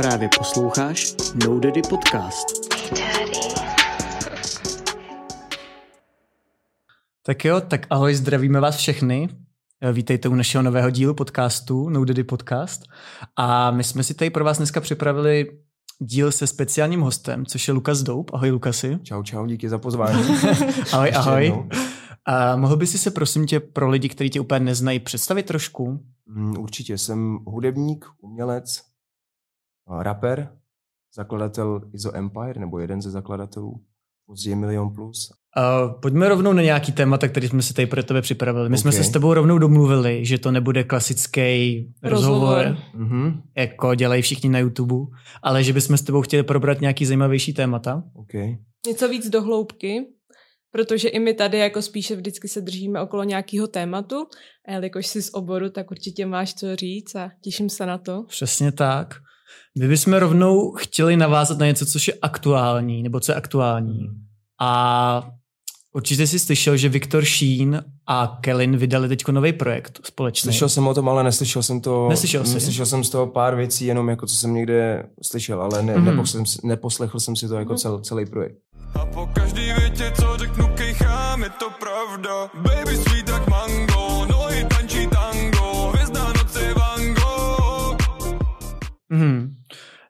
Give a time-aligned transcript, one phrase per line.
[0.00, 1.14] Právě posloucháš
[1.46, 2.46] No Daddy Podcast.
[7.26, 9.28] Tak jo, tak ahoj, zdravíme vás všechny.
[9.92, 12.82] Vítejte u našeho nového dílu podcastu No Daddy Podcast.
[13.36, 15.46] A my jsme si tady pro vás dneska připravili
[15.98, 18.34] díl se speciálním hostem, což je Lukas Doup.
[18.34, 18.98] Ahoj Lukasi.
[19.02, 20.22] Čau, čau, díky za pozvání.
[20.92, 21.44] ahoj, Ještě ahoj.
[21.44, 21.68] jednou.
[22.26, 26.00] A mohl by si se prosím tě pro lidi, kteří tě úplně neznají, představit trošku?
[26.26, 28.89] Mm, Určitě, jsem hudebník, umělec,
[29.98, 30.48] rapper,
[31.16, 33.80] zakladatel Izo Empire, nebo jeden ze zakladatelů,
[34.26, 35.30] později Milion Plus.
[35.56, 38.68] Uh, pojďme rovnou na nějaký témata, který jsme si tady pro tebe připravili.
[38.68, 38.94] My jsme Ok.
[38.96, 41.40] se s tebou rovnou domluvili, že to nebude klasický
[42.02, 42.76] rozhovor, Rozhovor.
[42.94, 47.54] Mhm, jako dělají všichni na YouTube, ale že bychom s tebou chtěli probrat nějaký zajímavější
[47.54, 48.02] témata.
[48.14, 48.32] OK.
[48.86, 50.06] Něco víc do hloubky,
[50.72, 54.26] protože i my tady jako spíše vždycky se držíme okolo nějakého tématu,
[54.68, 58.24] a jelikož jsi z oboru, tak určitě máš co říct a těším se na to.
[58.28, 59.14] Přesně tak.
[59.78, 64.08] My bychom rovnou chtěli navázat na něco, což je aktuální, nebo co je aktuální.
[64.60, 65.28] A
[65.94, 70.42] určitě jsi slyšel, že Viktor Sheen a Kellen vydali teď nový projekt společně.
[70.52, 72.08] Slyšel jsem o tom, ale neslyšel jsem to.
[72.08, 72.54] Neslyšel jsi?
[72.54, 76.02] Neslyšel jsem z toho pár věcí, jenom jako co jsem někde slyšel, ale ne, Mhm.
[76.02, 76.04] mm-hmm.
[76.04, 77.78] neposlechl, jsem si- neposlechl jsem si to jako Mhm.
[77.78, 78.56] cel, celý projekt.
[78.94, 82.30] A po každý větě, co řeknu, kejchám, je to pravda
[82.62, 87.96] Baby sweet jak mango, nohy tančí tango Hvězda noci Van Gogh
[89.08, 89.49] Mhm.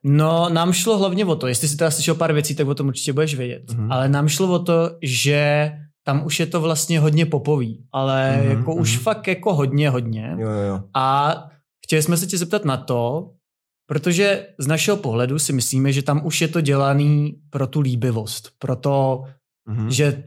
[0.05, 2.87] No, nám šlo hlavně o to, jestli jsi teda slyšel pár věcí, tak o tom
[2.87, 3.63] určitě budeš vědět.
[3.75, 3.93] Mhm.
[3.93, 5.73] Ale nám šlo o to, že
[6.05, 9.03] tam už je to vlastně hodně popový, ale Mhm, jako už mhm.
[9.03, 10.35] fakt jako hodně, hodně.
[10.39, 10.81] Jo, jo, jo.
[10.95, 11.35] A
[11.87, 13.31] chtěli jsme se tě zeptat na to,
[13.87, 18.51] protože z našeho pohledu si myslíme, že tam už je to dělaný pro tu líbivost,
[18.59, 19.25] pro to,
[19.69, 19.91] Mhm.
[19.91, 20.23] že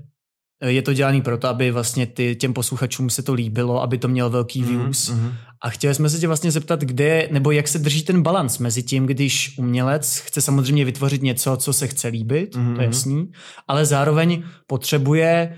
[0.68, 4.30] je to dělaný proto, aby vlastně ty, těm posluchačům se to líbilo, aby to mělo
[4.30, 5.10] velký Mhm, views.
[5.10, 5.32] mhm.
[5.62, 8.84] A chtěli jsme se tě vlastně zeptat, kde, nebo jak se drží ten balans mezi
[8.84, 12.94] tím, když umělec chce samozřejmě vytvořit něco, co se chce líbit, Mhm, to je mhm.
[12.94, 13.32] jasný,
[13.68, 15.58] ale zároveň potřebuje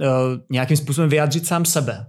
[0.00, 0.06] uh,
[0.50, 2.06] nějakým způsobem vyjádřit sám sebe.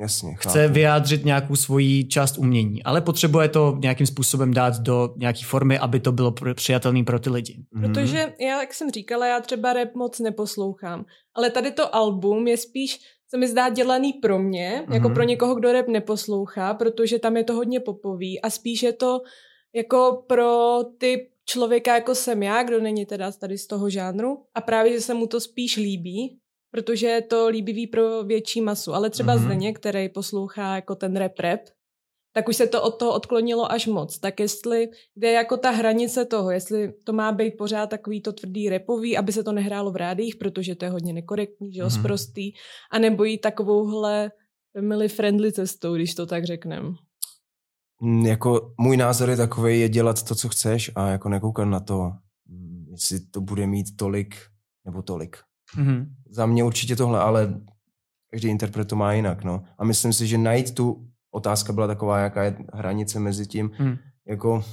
[0.00, 0.74] Jasně, Chce chápu.
[0.74, 6.00] vyjádřit nějakou svoji část umění, ale potřebuje to nějakým způsobem dát do nějaké formy, aby
[6.00, 7.64] to bylo přijatelné pro ty lidi.
[7.72, 7.82] Mhm.
[7.92, 12.56] Protože já, jak jsem říkala, já třeba rap moc neposlouchám, ale tady to album je
[12.56, 15.14] spíš, se mi zdá, dělaný pro mě, jako Mhm.
[15.14, 19.20] pro někoho, kdo rap neposlouchá, protože tam je to hodně popový a spíš je to
[19.74, 24.60] jako pro ty člověka, jako jsem já, kdo není teda tady z toho žánru a
[24.60, 26.38] právě, že se mu to spíš líbí,
[26.74, 29.42] protože je to líbivý pro větší masu, ale třeba Mhm.
[29.42, 29.46] mm-hmm.
[29.46, 31.60] Zdeněk, který poslouchá jako ten rap rap,
[32.34, 34.18] tak už se to od toho odklonilo až moc.
[34.18, 38.32] Tak jestli, kde je jako ta hranice toho, jestli to má být pořád takový to
[38.32, 41.86] tvrdý repový, aby se to nehrálo v rádích, protože to je hodně nekorektní, že jo,
[41.86, 41.94] Mhm.
[41.94, 42.00] mm-hmm.
[42.00, 42.52] sprostý,
[42.92, 44.30] a nebo jít takovouhle
[44.76, 46.94] family friendly cestou, když to tak řeknem.
[48.02, 51.80] Mm, jako můj názor je takový, je dělat to, co chceš a jako nekoukat na
[51.80, 52.10] to,
[52.46, 54.34] mm, jestli to bude mít tolik
[54.84, 55.36] nebo tolik.
[55.76, 56.06] Mhm.
[56.30, 57.60] Za mě určitě tohle, ale
[58.30, 59.62] každý interpret to má jinak, no.
[59.78, 63.96] A myslím si, že najít tu otázka byla taková, jaká je hranice mezi tím, Mhm.
[64.26, 64.64] jako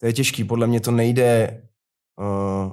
[0.00, 1.60] to je těžký, podle mě to nejde
[2.20, 2.72] uh,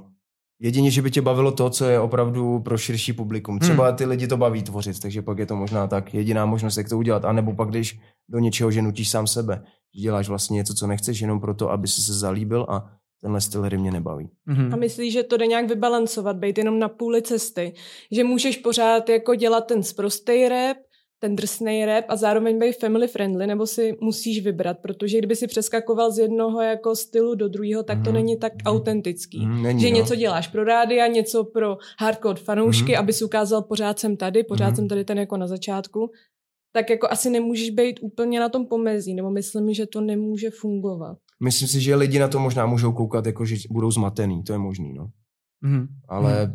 [0.58, 3.58] jedině, že by tě bavilo to, co je opravdu pro širší publikum.
[3.58, 6.88] Třeba ty lidi to baví tvořit, takže pak je to možná tak jediná možnost, jak
[6.88, 7.24] to udělat.
[7.24, 9.62] A nebo pak, když do něčeho, že nutíš sám sebe,
[9.94, 12.90] že děláš vlastně něco, co nechceš, jenom proto, aby si se zalíbil a
[13.22, 14.30] tenhle styl hry mě nebaví.
[14.46, 14.74] Mhm.
[14.74, 17.74] A myslíš, že to jde nějak vybalancovat, být jenom na půli cesty,
[18.12, 20.76] že můžeš pořád jako dělat ten sprostej rap,
[21.22, 25.46] ten drsnej rap a zároveň být family friendly, nebo si musíš vybrat, protože kdyby si
[25.46, 28.14] přeskakoval z jednoho jako stylu do druhého, tak to Mhm.
[28.14, 29.46] není tak autentický.
[29.46, 29.96] Mm, není, že no.
[29.96, 32.98] něco děláš pro rádia, něco pro hardcore fanoušky, Mhm.
[33.00, 34.76] aby si ukázal, pořád jsem tady, pořád Mhm.
[34.76, 36.10] jsem tady ten jako na začátku,
[36.72, 41.18] tak jako asi nemůžeš být úplně na tom pomezí, nebo myslím, že to nemůže fungovat.
[41.42, 44.58] Myslím si, že lidi na to možná můžou koukat, jako že budou zmatený, to je
[44.58, 45.10] možný, no.
[45.60, 45.88] Mhm.
[46.08, 46.52] Ale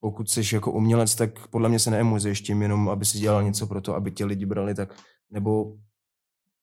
[0.00, 3.66] pokud jsi jako umělec, tak podle mě se neemuzuješ tím jenom, aby si dělal něco
[3.66, 4.94] pro to, aby tě lidi brali, tak
[5.30, 5.74] nebo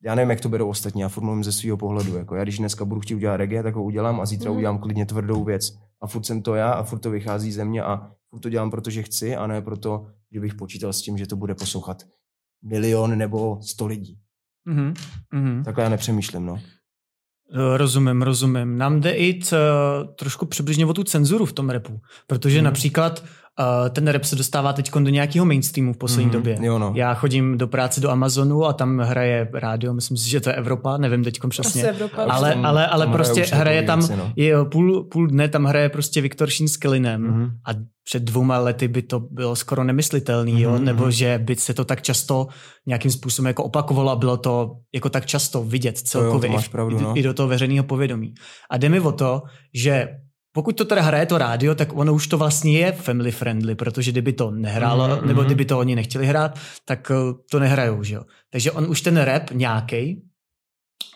[0.04, 2.18] já nevím, jak to berou ostatní, já furt mluvím ze svého pohledu.
[2.18, 4.58] Jako já když dneska budu chtít udělat reggae, tak ho udělám a zítra Mhm.
[4.58, 5.78] udělám klidně tvrdou věc.
[6.02, 8.72] A furt jsem to já a furt to vychází ze mě a furt to dělám,
[8.72, 12.04] protože chci a ne proto, že bych počítal s tím, že to bude poslouchat
[12.64, 14.20] milion nebo sto lidí.
[14.66, 14.94] Mhm.
[15.34, 15.64] Mhm.
[15.64, 16.60] Takhle já nepřemýšlím, no.
[17.54, 18.78] Eh, Rozumím, rozumím.
[18.78, 19.58] Nám jde i t,
[20.16, 22.66] trošku přibližně o tu cenzuru v tom repu, protože Mhm.
[22.66, 23.24] například
[23.60, 26.58] uh, ten rap se dostává teď do nějakého mainstreamu v poslední Mhm, době.
[26.62, 26.94] jo, no.
[26.96, 30.56] Já chodím do práce do Amazonu a tam hraje rádio, myslím si, že to je
[30.56, 31.82] Evropa, nevím teď přesně.
[31.82, 32.24] Asi Evropa.
[32.24, 34.34] ale, tam- ale, ale tam prostě hraje takový tam, věci, no.
[34.36, 37.50] je půl, půl dne tam hraje prostě Viktor Šín s Kelinem Mhm.
[37.68, 37.72] a
[38.08, 40.72] před dvěma lety by to bylo skoro nemyslitelný, jo?
[40.72, 41.12] Mhm, nebo mhm.
[41.12, 42.48] že by se to tak často
[42.88, 47.02] nějakým způsobem jako opakovalo a bylo to jako tak často vidět celkově v- pravdu, i,
[47.02, 47.18] no.
[47.18, 48.34] i do toho veřejného povědomí.
[48.72, 49.42] A jde mi o to,
[49.76, 50.08] že
[50.56, 54.12] pokud to teda hraje to rádio, tak ono už to vlastně je family friendly, protože
[54.12, 55.46] kdyby to nehrálo, Mhm, nebo mhm.
[55.46, 58.24] kdyby to oni nechtěli hrát, tak eh, to nehrajou, že jo.
[58.52, 60.22] Takže on už ten rap nějaký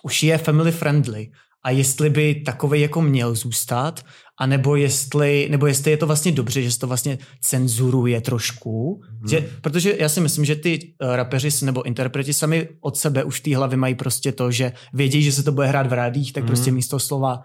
[0.03, 1.31] už je family friendly.
[1.63, 4.05] A jestli by takový jako měl zůstat,
[4.39, 9.27] anebo jestli, nebo jestli je to vlastně dobře, že se to vlastně cenzuruje trošku, Mhm.
[9.29, 13.39] že, protože já si myslím, že ty uh, rapeři nebo interpreti sami od sebe už
[13.39, 16.33] v té hlavě mají prostě to, že vědí, že se to bude hrát v rádích,
[16.33, 16.47] tak Mhm.
[16.47, 17.41] prostě místo slova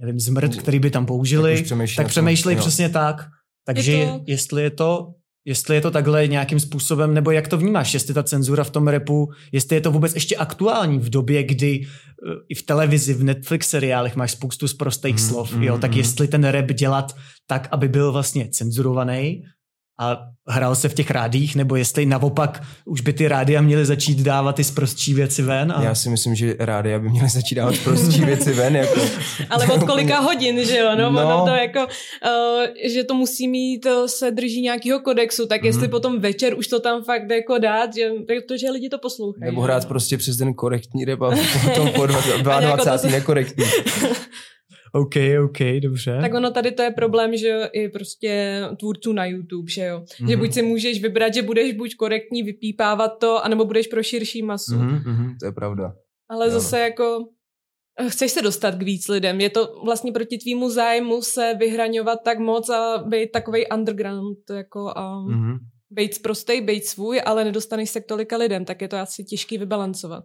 [0.00, 2.60] nevím, zmrt, který by tam použili, už tak, tak přemýšlej jo.
[2.60, 3.16] přesně tak.
[3.66, 5.06] Takže Je to- jestli je to
[5.44, 8.88] jestli je to takhle nějakým způsobem, nebo jak to vnímáš, jestli ta cenzura v tom
[8.88, 13.24] repu, jestli je to vůbec ještě aktuální v době, kdy eh, i v televizi, v
[13.24, 15.96] Netflix seriálech máš spoustu z prostých Mm, slov, mm, jo, tak mm.
[15.98, 17.16] jestli ten rap dělat
[17.46, 19.42] tak, aby byl vlastně cenzurovaný
[20.00, 20.16] a
[20.48, 24.56] hrál se v těch rádích, nebo jestli naopak už by ty rádia měly začít dávat
[24.56, 25.72] ty sprostší věci ven.
[25.76, 25.82] A...
[25.82, 28.76] Já si myslím, že rádi, aby měli začít dávat prostší věci ven.
[28.76, 29.00] Jako.
[29.50, 30.90] Ale od kolika hodin, že jo?
[30.98, 31.22] No, No.
[31.28, 31.44] no.
[31.46, 35.90] to jako, uh, že to musí mít, uh, se drží nějakého kodexu, tak jestli Mhm.
[35.90, 39.50] potom večer už to tam fakt jako dát, že, protože lidi to poslouchají.
[39.50, 39.88] Nebo hrát jo.
[39.88, 41.30] prostě přes den korektní rap a
[41.68, 42.98] potom po dva- A jako to 22.
[42.98, 43.64] se- nekorektní.
[44.94, 46.18] OK, OK, dobře.
[46.20, 49.98] Tak ono tady to je problém, že i prostě tvůrců na YouTube, že jo.
[50.00, 50.28] Mm-hmm.
[50.28, 50.38] Že Mhm.
[50.38, 54.72] buď si můžeš vybrat, že budeš buď korektní, vypípávat to, anebo budeš pro širší masu.
[54.74, 55.02] Mm-hmm.
[55.04, 55.94] Mhm, mhm, to je pravda.
[56.30, 56.60] Ale Jo, no.
[56.60, 57.24] zase jako
[58.00, 59.40] eh, chceš se dostat k víc lidem.
[59.40, 64.92] Je to vlastně proti tvýmu zájmu se vyhraňovat tak moc a být takový underground, jako
[64.96, 65.56] a Mhm.
[65.90, 69.58] být prostej, být svůj, ale nedostaneš se k tolika lidem, tak je to asi těžký
[69.58, 70.24] vybalancovat.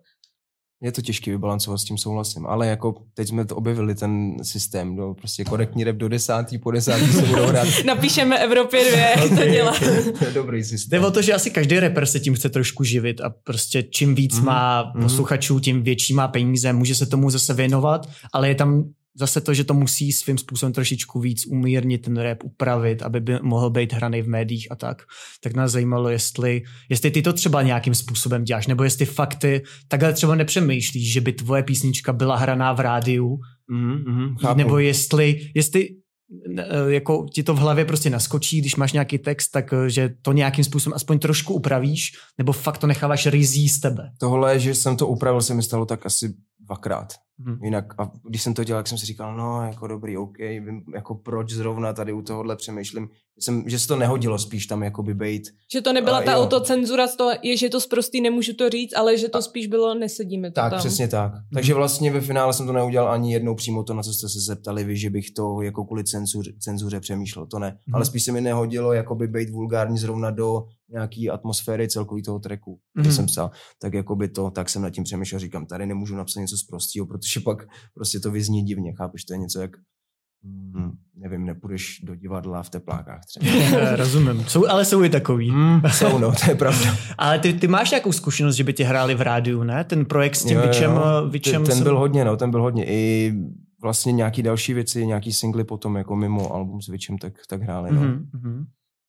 [0.81, 4.95] Je to těžké vybalancovat, s tím souhlasím, ale jako teď jsme to objevili ten systém,
[4.95, 7.67] no, prostě korektní rap do desátý, po desátý se budou hrát.
[7.85, 9.73] Napíšeme Evropě dvě, jak to Ok, dělá.
[10.19, 11.03] to je dobrý Jde systém.
[11.03, 14.35] o to, že asi každý rapper se tím chce trošku živit a prostě čím víc
[14.35, 15.03] Mhm, má mhm.
[15.03, 18.83] posluchačů, tím větší má peníze, může se tomu zase věnovat, ale je tam
[19.17, 23.39] zase to, že to musí svým způsobem trošičku víc umírnit ten rap, upravit, aby by
[23.41, 25.01] mohl být hraný v médiích a tak.
[25.43, 29.63] Tak nás zajímalo, jestli, jestli ty to třeba nějakým způsobem děláš, nebo jestli fakt ty
[29.87, 33.37] takhle třeba nepřemýšlíš, že by tvoje písnička byla hraná v rádiu,
[33.67, 34.57] mhm, chápu.
[34.57, 35.89] nebo jestli, jestli
[36.57, 40.09] eh, jako ti to v hlavě prostě naskočí, když máš nějaký text, tak eh, že
[40.21, 44.11] to nějakým způsobem aspoň trošku upravíš, nebo fakt to necháváš rizí z tebe.
[44.19, 47.13] Tohle, že jsem to upravil, se mi stalo tak asi dvakrát.
[47.37, 47.63] Mhm.
[47.63, 50.83] Jinak, a když jsem to dělal, tak jsem si říkal, no, jako dobrý, OK, vím,
[50.93, 53.09] jako proč zrovna tady u tohohle přemýšlím.
[53.39, 55.43] Že, jsem, že se to nehodilo spíš tam jakoby bejt.
[55.73, 56.39] Že to nebyla A ta jo.
[56.41, 59.95] autocenzura, z toho je, že to zprostý nemůžu to říct, ale že to spíš bylo
[59.95, 60.79] nesedíme to Tak, tam.
[60.79, 61.31] přesně tak.
[61.53, 64.39] Takže vlastně ve finále jsem to neudělal ani jednou přímo to, na co jste se
[64.39, 67.45] zeptali vy, že bych to jako kvůli cenzuře, cenzuře přemýšlel.
[67.45, 67.67] To ne.
[67.87, 67.95] Mhm.
[67.95, 72.79] Ale spíš se mi nehodilo jakoby být vulgární zrovna do nějaký atmosféry celkový toho tracku,
[72.93, 73.15] který Mhm.
[73.15, 73.51] jsem psal.
[73.81, 77.05] Tak jakoby to, tak jsem nad tím přemýšlel, říkám, tady nemůžu napsat něco z prostého,
[77.05, 79.71] protože pak prostě to vyzní divně, chápeš, to je něco jak
[80.43, 83.45] Hmm, nevím, nepůjdeš do divadla v teplákách třeba.
[83.77, 84.45] Eh, Rozumím.
[84.47, 85.49] Jsou, ale jsou i takový.
[85.49, 86.95] Hmm, jsou, no, to je pravda.
[87.17, 89.83] Ale ty, ty máš nějakou zkušenost, že by tě hráli v rádiu, ne?
[89.83, 91.03] Ten projekt s tím Jo, Vyčem, jo.
[91.25, 92.85] eh, Vyčem ten, ten jsem- byl hodně, no, ten byl hodně.
[92.87, 93.33] I
[93.81, 97.91] vlastně nějaký další věci, nějaký singly potom jako mimo album s Vyčem, tak, tak hráli,
[97.91, 98.01] no.
[98.01, 98.65] Mhm, mhm.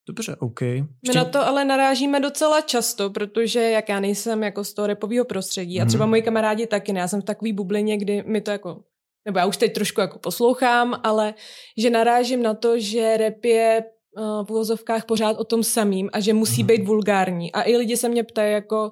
[0.09, 0.61] Dobře, OK.
[0.63, 5.25] My na to ale narážíme docela často, protože jak já nejsem jako z toho repového
[5.25, 5.89] prostředí a Mhm.
[5.89, 8.81] třeba moji kamarádi taky ne, já jsem v takové bublině, kdy mi to jako,
[9.29, 11.35] nebo já už teď trošku jako poslouchám, ale
[11.79, 13.85] že narážím na to, že rap je
[14.19, 16.67] uh, v uvozovkách pořád o tom samým a že musí Mhm.
[16.67, 17.53] být vulgární.
[17.53, 18.91] A i lidi se mě ptají jako,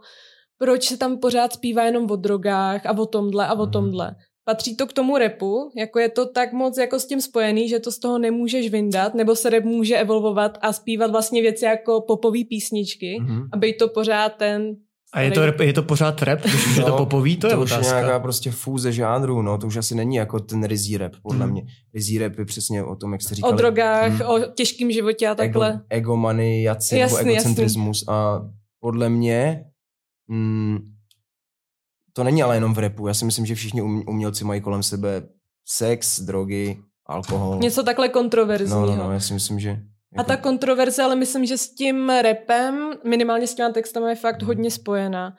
[0.58, 3.70] proč se tam pořád zpívá jenom o drogách a o tomhle a o Mhm.
[3.70, 4.10] tomhle.
[4.44, 7.78] Patří to k tomu repu, jako je to tak moc jako s tím spojený, že
[7.80, 12.00] to z toho nemůžeš vyndat, nebo se rap může evolvovat a zpívat vlastně věci jako
[12.00, 13.48] popové písničky, Mhm.
[13.52, 14.76] a být to pořád ten
[15.12, 17.56] A je to, je to pořád rap, když už je to No, popový, to, je
[17.56, 17.98] už je otázka.
[18.00, 21.50] nějaká prostě fúze žánru, no, to už asi není jako ten rizí rap, podle Mhm.
[21.52, 21.66] mě.
[21.94, 23.56] Rizí rap je přesně o tom, jak jste o říkali.
[23.56, 24.22] drogách, Mhm.
[24.26, 25.68] o těžkém životě a takhle.
[25.70, 28.40] Ego, egomaniaci nebo Jasný, egocentrismus a
[28.80, 29.64] podle mě
[30.28, 30.78] mm,
[32.12, 33.06] to není ale jenom v repu.
[33.06, 35.22] Já si myslím, že všichni um, umělci mají kolem sebe
[35.68, 37.58] sex, drogy, alkohol.
[37.58, 38.86] Něco takhle kontroverzního.
[38.86, 39.80] no, no, no, já si myslím, že...
[40.16, 44.38] A ta kontroverze, ale myslím, že s tím repem, minimálně s těma textama je fakt
[44.42, 44.46] Mhm.
[44.46, 45.34] hodně spojená.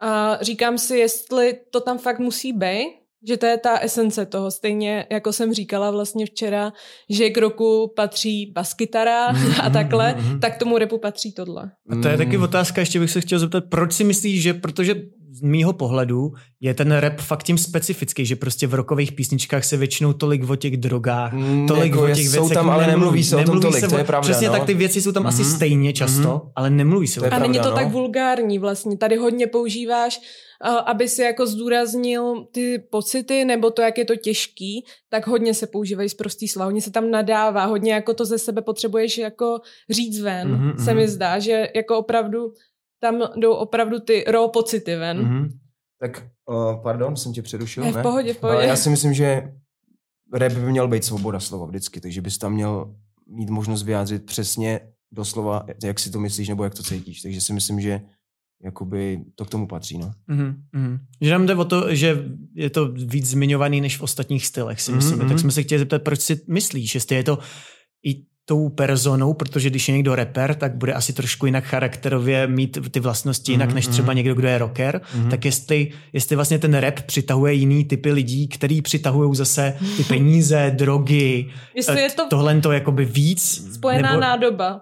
[0.00, 2.86] A říkám si, jestli to tam fakt musí být,
[3.28, 6.72] Že to je ta esence toho, stejně jako jsem říkala vlastně včera,
[7.10, 11.70] že k roku patří baskytara Mhm, a takhle, tak tomu repu patří tohle.
[11.90, 14.94] A to je taky otázka, ještě bych se chtěl zeptat, proč si myslíš, že, protože
[15.30, 19.76] z mýho pohledu je ten rap fakt tím specifický, že prostě v rokových písničkách se
[19.76, 23.24] většinou tolik o těch drogách, Mm, tolik jako o těch jsou věcech tam, ale nemluví
[23.24, 24.52] se o tom tolik, to je pravda, Přesně no.
[24.52, 25.50] tak, ty věci jsou tam asi Mhm.
[25.50, 26.40] stejně často, Mhm.
[26.56, 27.38] ale nemluví se o To je tom.
[27.38, 27.74] A není to no.
[27.76, 28.96] tak vulgární vlastně.
[28.96, 34.16] Tady hodně používáš, uh, aby si jako zdůraznil ty pocity nebo to, jak je to
[34.16, 36.64] těžký, tak hodně se používají zprostý slova.
[36.64, 40.48] Hodně se tam nadává, hodně jako to ze sebe potřebuješ jako říct ven.
[40.48, 40.96] Mhm, se mhm.
[40.96, 42.52] mi zdá, že jako opravdu
[43.00, 45.18] tam jdou opravdu ty raw pocity ven.
[45.22, 45.48] Mhm.
[46.00, 48.56] Tak, uh, pardon, jsem tě přerušil, Ne, v pohodě, v pohodě.
[48.56, 49.52] Ale já si myslím, že
[50.34, 52.94] rap by měl být svoboda slova vždycky, takže bys tam měl
[53.28, 54.80] mít možnost vyjádřit přesně
[55.12, 57.20] doslova, jak si to myslíš nebo jak to cítíš.
[57.22, 58.00] Takže si myslím, že
[58.64, 60.12] jakoby to k tomu patří, no.
[60.26, 60.98] Mhm, mhm.
[61.20, 62.24] Že nám jde o to, že
[62.54, 65.18] je to víc zmiňovaný než v ostatních stylech, si Mhm, myslím.
[65.18, 65.28] mhm.
[65.28, 67.38] Tak jsme se chtěli zeptat, proč si myslíš, jestli je to
[68.06, 72.78] i tou personou, protože když je někdo rapper, tak bude asi trošku jinak charakterově mít
[72.90, 73.92] ty vlastnosti jinak, Mhm, než mhm.
[73.92, 75.00] třeba někdo, kdo je rocker.
[75.14, 75.30] Mhm.
[75.30, 80.70] Tak jestli, jestli vlastně ten rap přitahuje jiný typy lidí, který přitahují zase ty peníze,
[80.76, 83.72] drogy, Jestli je to tohle to jakoby víc.
[83.74, 84.20] spojená nebo...
[84.20, 84.80] nádoba.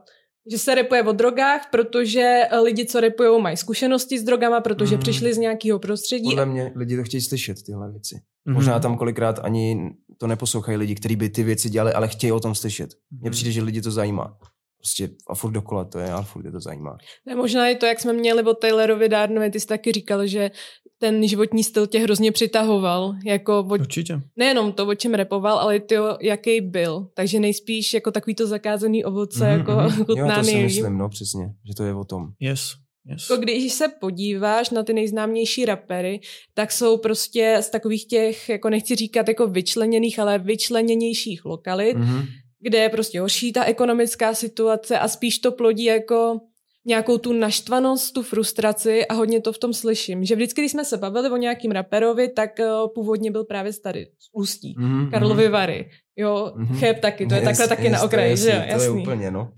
[0.52, 5.00] Že se repuje o drogách, protože lidi, co repují, mají zkušenosti s drogama, protože Mhm.
[5.02, 6.24] přišli z nějakého prostředí.
[6.30, 8.16] Podle mě lidi to chtějí slyšet, tyhle věci.
[8.46, 8.54] Mhm.
[8.54, 12.40] Možná tam kolikrát ani to neposlouchají lidi, kteří by ty věci dělali, ale chtějí o
[12.40, 12.90] tom slyšet.
[13.20, 14.38] Mně přijde, že lidi to zajímá.
[14.78, 16.96] Prostě a furt dokola to je, a furt je to zajímá.
[17.26, 20.50] Ne, možná je to, jak jsme měli o Taylorovi Darnovi, ty jsi taky říkal, že
[20.98, 23.14] ten životní styl tě hrozně přitahoval.
[23.24, 24.20] Jako o, Určitě.
[24.36, 27.08] nejenom to, o čem repoval, ale ty, jaký byl.
[27.14, 29.84] Takže nejspíš jako takový to zakázaný ovoce, Mhm, jako mhm.
[29.98, 32.28] Jo, chutná to si myslím, no přesně, že to je o tom.
[32.40, 32.72] Yes.
[33.10, 33.30] Yes.
[33.30, 36.20] Jako když se podíváš na ty nejznámější rapery,
[36.54, 42.22] tak jsou prostě z takových těch, jako nechci říkat jako vyčleněných, ale vyčleněnějších lokalit, Mhm.
[42.60, 46.40] kde je prostě horší ta ekonomická situace a spíš to plodí jako
[46.88, 50.24] nějakou tu naštvanost, tu frustraci a hodně to v tom slyším.
[50.24, 54.06] Že vždycky, když jsme se bavili o nějakým raperovi, tak uh, původně byl právě tady,
[54.18, 54.74] z Ústí.
[54.78, 55.52] Mhm, Karlovy mhm.
[55.52, 55.90] Vary.
[56.16, 56.78] Jo, Mhm.
[56.78, 58.56] Cheb taky, to je Yes, takhle taky yes, na to je okraji, jasný, že jo,
[58.56, 59.02] To je jasný.
[59.02, 59.52] úplně, no.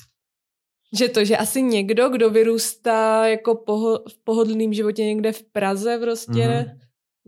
[0.97, 5.99] Že to, že asi někdo, kdo vyrůstá jako poho- v pohodlném životě někde v Praze
[5.99, 6.51] prostě, Mhm.
[6.51, 6.79] mm-hmm.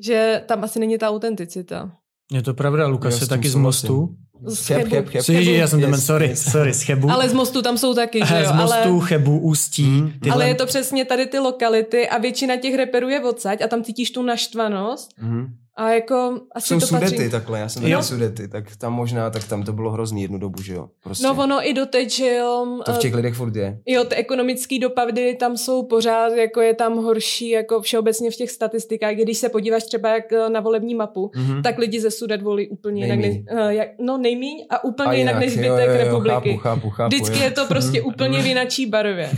[0.05, 1.93] že tam asi není ta autenticita.
[2.33, 4.09] Je to pravda, Lukas je taky z mostu.
[4.47, 4.91] Z Cheb, Chebu.
[4.91, 6.43] cheb, já jsem Yes, sorry, yes.
[6.51, 7.11] sorry, z Chebu.
[7.11, 9.01] Ale z mostu tam jsou taky, že jo, z mostu, ale...
[9.07, 9.83] Chebu, Ústí.
[9.83, 10.13] Mhm.
[10.23, 13.69] tyhle- Ale je to přesně tady ty lokality a většina těch reperů je odsaď a
[13.69, 15.55] tam cítíš tu naštvanost Mhm.
[15.77, 17.31] A jako asi Jsou to sudety patří.
[17.31, 17.91] takhle, já jsem Jo.
[17.99, 20.89] taky sudety, tak tam možná, tak tam to bylo hrozný jednu dobu, že jo.
[21.03, 21.27] Prostě.
[21.27, 23.79] No ono i doteď, že jo, to v eh, těch lidech furt je.
[23.87, 28.51] Jo, ty ekonomické dopady tam jsou pořád, jako je tam horší, jako všeobecně v těch
[28.51, 29.15] statistikách.
[29.15, 31.63] Když se podíváš třeba jak eh, na volební mapu, Mhm.
[31.63, 33.45] tak lidi ze Sudet volí úplně jinak, Nejmíň.
[33.51, 36.51] než, uh, jak, no nejmíň a úplně A jinak, než jo, zbytek jo, jo, republiky.
[36.53, 37.45] Chápu, chápu, chápu, Vždycky jo.
[37.45, 38.09] je to prostě Mhm.
[38.09, 39.31] úplně v jinačí barvě.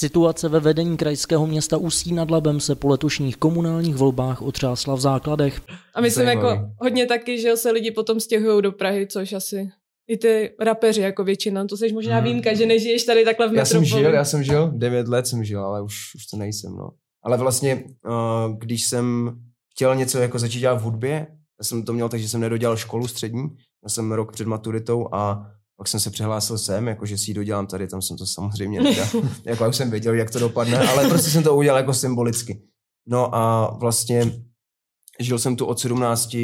[0.00, 5.00] Situace ve vedení krajského města Ústí nad Labem se po letošních komunálních volbách otřásla v
[5.00, 5.60] základech.
[5.94, 6.48] A myslím Zajímavý.
[6.48, 9.70] jako hodně taky, že se lidi potom stěhují do Prahy, což asi
[10.08, 11.64] i ty rapeři jako většina.
[11.64, 12.24] To jsi možná Mhm.
[12.24, 15.44] výjimka, že nežiješ tady takhle v Já jsem žil, já jsem žil, devět let jsem
[15.44, 16.90] žil, ale už, už to nejsem, no.
[17.24, 19.36] Ale vlastně, uh, když jsem
[19.74, 21.26] chtěl něco jako začít dělat v hudbě,
[21.60, 23.42] já jsem to měl tak, že jsem nedodělal školu střední,
[23.84, 27.34] já jsem rok před maturitou a pak jsem se přihlásil sem, jako že si ji
[27.34, 29.06] dodělám tady, tam jsem to samozřejmě nedal.
[29.44, 32.62] jako já už jsem věděl, jak to dopadne, ale prostě jsem to udělal jako symbolicky.
[33.06, 34.42] No a vlastně
[35.20, 36.36] žil jsem tu od 17,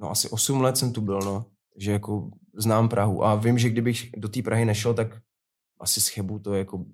[0.00, 1.44] no asi 8 let jsem tu byl, no.
[1.74, 5.20] Takže jako znám Prahu a vím, že kdybych do té Prahy nešel, tak
[5.80, 6.84] asi z Chebu to jako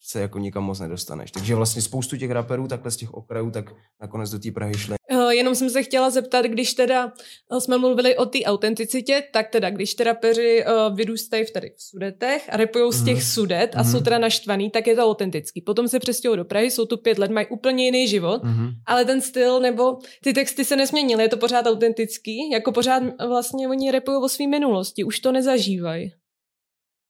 [0.00, 1.30] se jako nikam moc nedostaneš.
[1.30, 4.96] Takže vlastně spoustu těch raperů takhle z těch okrajů, tak nakonec do té Prahy šli.
[5.32, 7.12] Eh, Jenom jsem se chtěla zeptat, když teda
[7.56, 11.70] eh, jsme mluvili o té autenticitě, tak teda když teda peři uh, vyrůstají v tady
[11.76, 13.22] v Sudetech a repujou z těch Mhm.
[13.22, 13.90] Sudet a Mhm.
[13.92, 15.60] jsou teda naštvaný, tak je to autentický.
[15.60, 18.70] Potom se přestěhují do Prahy, jsou tu pět let, mají úplně jiný život, Mm-hmm.
[18.86, 23.68] ale ten styl nebo ty texty se nesměnily, je to pořád autentický, jako pořád vlastně
[23.68, 26.12] oni repují o své minulosti, už to nezažívají.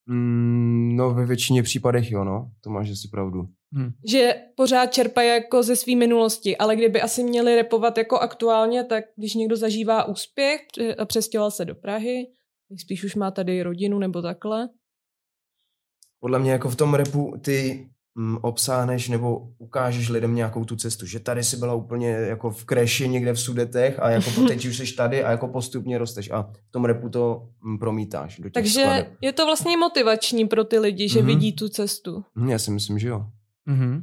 [0.07, 2.51] Mm, no ve většině případech jo, no.
[2.61, 3.43] To máš asi pravdu.
[4.11, 9.05] Že pořád čerpají jako ze své minulosti, ale kdyby asi měli repovat jako aktuálně, tak
[9.17, 10.61] když někdo zažívá úspěch
[10.99, 12.27] a přestěhoval se do Prahy,
[12.81, 14.69] spíš už má tady rodinu nebo takhle,
[16.21, 21.07] Podle mě jako v tom repu ty mm, obsáhneš nebo ukážeš lidem nějakou tu cestu,
[21.07, 24.77] že tady si byla úplně jako v kreši někde v Sudetech a jako teď už
[24.79, 28.53] jsi tady a jako postupně rosteš a v tom repu to mm, promítáš do těch
[28.53, 29.09] Takže skladeb.
[29.21, 31.27] je to vlastně motivační pro ty lidi, že Mhm.
[31.27, 32.25] vidí tu cestu.
[32.49, 33.27] Já si myslím, že jo.
[33.67, 34.03] Mhm.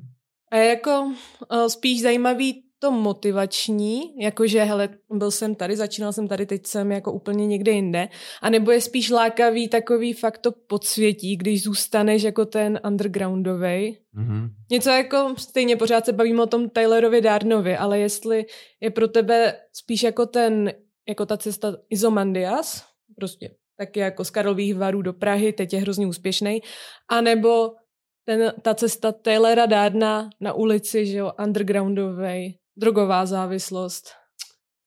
[0.52, 6.28] A je jako uh, spíš zajímavý to motivační, jakože hele, byl jsem tady, začínal jsem
[6.28, 8.10] tady, teď jsem jako úplně někde jinde,
[8.42, 13.98] anebo je spíš lákavý takový fakt to podsvětí, když zůstaneš jako ten undergroundový.
[14.14, 14.50] Mhm.
[14.72, 18.46] Něco jako, stejně pořád se bavíme o tom Tylerovi Darnovi, ale jestli
[18.82, 20.74] je pro tebe spíš jako ten,
[21.08, 22.86] jako ta cesta Izomandias,
[23.16, 26.62] prostě taky jako z Karlových varů do Prahy, teď je hrozně úspěšný,
[27.10, 27.72] anebo
[28.26, 34.04] ten, ta cesta Taylora Dárna na ulici, že jo, undergroundovej, drogová závislost.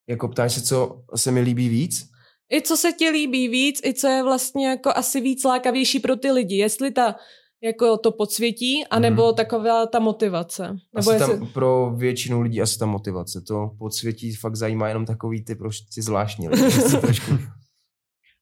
[0.09, 2.05] Jako ptáš se, co se mi líbí víc?
[2.53, 6.17] I co se ti líbí víc, i co je vlastně jako asi víc lákavější pro
[6.17, 6.57] ty lidi.
[6.57, 7.17] Jestli ta
[7.65, 9.35] jako to podsvětí, anebo Mhm.
[9.35, 10.63] taková ta motivace.
[10.69, 11.39] Nebo Asi jestli...
[11.39, 13.41] tam pro většinu lidí asi ta motivace.
[13.49, 16.63] To podsvětí fakt zajímá jenom takový ty prostě zvláštní lidi.
[17.01, 17.31] trošku.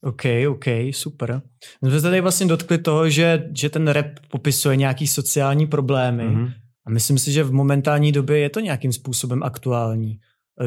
[0.02, 1.42] OK, OK, super.
[1.84, 6.24] My jsme se tady vlastně dotkli toho, že, že ten rap popisuje nějaký sociální problémy
[6.24, 6.48] Mhm.
[6.86, 10.18] a myslím si, že v momentální době je to nějakým způsobem aktuální.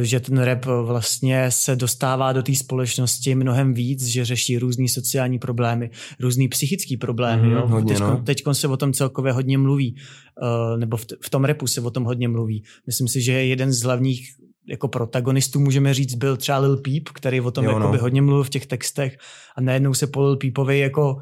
[0.02, 5.40] Že ten rap vlastně se dostává do té společnosti mnohem víc, že řeší různý sociální
[5.40, 7.48] problémy, různý psychické problémy.
[7.48, 7.68] Mhm, jo?
[7.68, 8.54] hodně, no.
[8.54, 9.96] se o tom celkově hodně mluví,
[10.42, 12.64] uh, nebo v, t- v tom repu se o tom hodně mluví.
[12.88, 14.28] Myslím si, že jeden z hlavních
[14.70, 17.98] jako protagonistů, můžeme říct, byl třeba Lil Peep, který o tom Jo, no.
[17.98, 19.18] hodně mluvil v těch textech
[19.58, 21.18] a najednou se po Lil Peepovi jako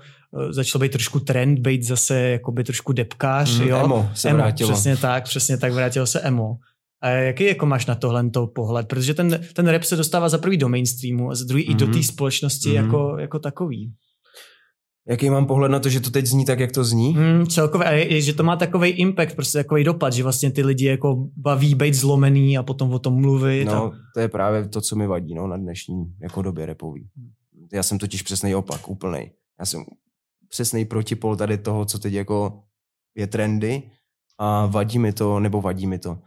[0.50, 3.78] eh, začal být trošku trend, být zase jakoby trošku depkář, Mhm, jo.
[3.86, 4.72] emo se vrátilo.
[4.72, 6.56] Přesně tak, přesně tak, vrátilo se emo.
[7.04, 8.88] A jaký jako máš na tohle to pohled?
[8.88, 11.72] Protože ten, ten rap se dostává za prvý do mainstreamu a za druhý mm-hmm.
[11.72, 11.94] i do Mhm.
[11.94, 12.76] té společnosti Mhm.
[12.86, 13.94] jako, jako takový.
[15.08, 17.16] Jaký mám pohled na to, že to teď zní tak, jak to zní?
[17.16, 20.64] Hmm, celkově, a je, že to má takový impact, prostě takový dopad, že vlastně ty
[20.64, 23.68] lidi jako baví být zlomený a potom o tom mluvit.
[23.68, 23.76] A...
[23.76, 27.08] No, to je právě to, co mi vadí no, na dnešní jako době repový.
[27.74, 29.32] Já jsem totiž přesný opak, úplnej.
[29.60, 29.86] Já jsem
[30.50, 32.64] přesný protipol tady toho, co teď jako
[33.16, 33.84] je trendy
[34.38, 36.18] a vadí mi to, nebo vadí mi to.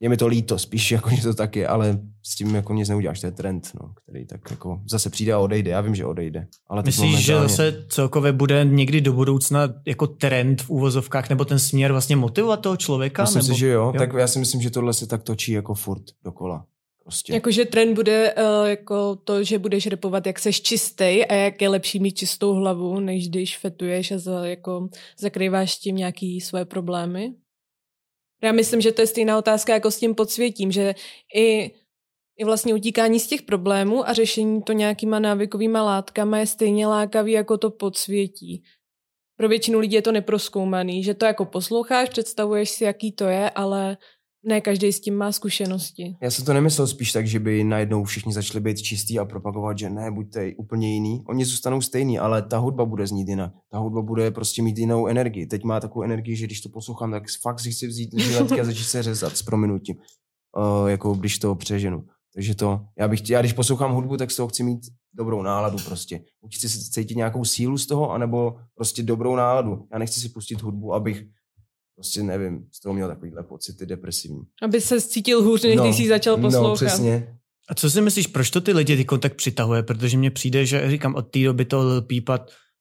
[0.00, 2.88] Je mi to líto, spíš jako, že to tak je, ale s tím jako nic
[2.88, 5.70] neuděláš, to je trend, no, který tak jako zase přijde a odejde.
[5.70, 6.46] Já vím, že odejde.
[6.68, 11.44] Ale Myslíš, že momentálně- zase celkově bude někdy do budoucna jako trend v úvozovkách, nebo
[11.44, 13.22] ten směr vlastně motivovat toho člověka?
[13.22, 13.54] Myslím nebo...
[13.54, 13.72] si, že jo.
[13.72, 13.92] jo.
[13.94, 13.98] jo.
[13.98, 16.66] Tak já si myslím, že tohle se tak točí jako furt dokola.
[17.04, 17.32] Prostě.
[17.34, 21.68] Jakože trend bude uh, jako to, že budeš repovat, jak seš čistý a jak je
[21.68, 27.32] lepší mít čistou hlavu, než když fetuješ a za, jako zakrýváš tím nějaký svoje problémy.
[28.44, 30.94] Já myslím, že to je stejná otázka jako s tím podsvětím, že
[31.34, 31.70] i,
[32.38, 37.32] i vlastně utíkání z těch problémů a řešení to nějakýma návykovýma látkama je stejně lákavý
[37.32, 38.62] jako to podsvětí.
[39.36, 43.50] Pro většinu lidí je to neproskoumaný, že to jako posloucháš, představuješ si, jaký to je,
[43.50, 43.96] ale
[44.44, 46.16] ne každý s tím má zkušenosti.
[46.22, 49.78] Já jsem to nemyslel spíš tak, že by najednou všichni začali být čistý a propagovat,
[49.78, 51.24] že ne, buďte úplně jiný.
[51.28, 53.52] Oni zůstanou stejný, ale ta hudba bude znít jinak.
[53.70, 55.46] Ta hudba bude prostě mít jinou energii.
[55.46, 58.64] Teď má takovou energii, že když to poslouchám, tak fakt si chci vzít žiletky a
[58.64, 59.96] začít se řezat s prominutím.
[60.56, 62.04] Uh, jako když to přeženu.
[62.34, 64.80] Takže to, já, bych, já když poslouchám hudbu, tak z toho chci mít
[65.14, 66.20] dobrou náladu prostě.
[66.54, 69.86] Chci si cítit nějakou sílu z toho, anebo prostě dobrou náladu.
[69.92, 71.24] Já nechci si pustit hudbu, abych
[71.94, 74.40] prostě nevím, z toho měl takovýhle pocity depresivní.
[74.62, 76.68] Aby se cítil hůř, než když jsi začal poslouchat.
[76.68, 77.38] No, přesně.
[77.68, 79.82] A co si myslíš, proč to ty lidi tyko tak přitahuje?
[79.82, 82.40] Protože mně přijde, že říkám, od té doby to Lil Peep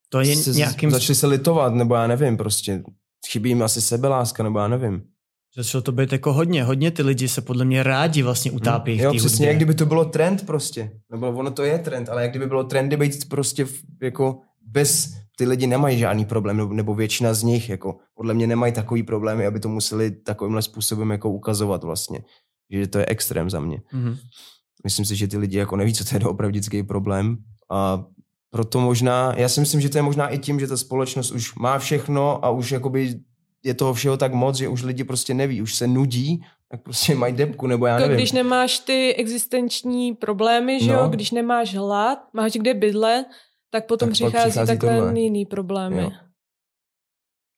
[0.10, 0.92] to je se, nějakým...
[0.92, 2.84] Začali se litovat, nebo já nevím, prostě
[3.32, 5.04] chybí jim asi sebeláska, nebo já nevím.
[5.56, 9.02] Začalo to být jako hodně, hodně ty lidi se podle mě rádi vlastně utápí v
[9.02, 9.48] jo, té přesně, hudbě.
[9.48, 10.92] jak kdyby to bylo trend prostě.
[11.12, 15.14] Nebo ono to je trend, ale jak kdyby bylo trendy být prostě v- jako bez,
[15.38, 19.46] ty lidi nemají žádný problém, nebo, většina z nich, jako podle mě nemají takový problémy,
[19.46, 22.24] aby to museli takovýmhle způsobem jako ukazovat vlastně.
[22.70, 23.82] Že to je extrém za mě.
[23.94, 24.18] Mhm.
[24.84, 27.38] Myslím si, že ty lidi jako neví, co to je opravdický problém
[27.72, 28.04] a
[28.50, 31.56] proto možná, já si myslím, že to je možná i tím, že ta společnost už
[31.56, 33.20] má všechno a už jakoby
[33.64, 37.16] je toho všeho tak moc, že už lidi prostě neví, už se nudí, tak prostě
[37.16, 38.16] mají depku, nebo já nevím.
[38.18, 41.00] když nemáš ty existenční problémy, že No.
[41.00, 43.26] jo, když nemáš hlad, máš kde bydle,
[43.74, 45.20] tak potom Tak přichází, přichází takhle tohle.
[45.20, 46.02] jiný problémy.
[46.02, 46.12] Jo.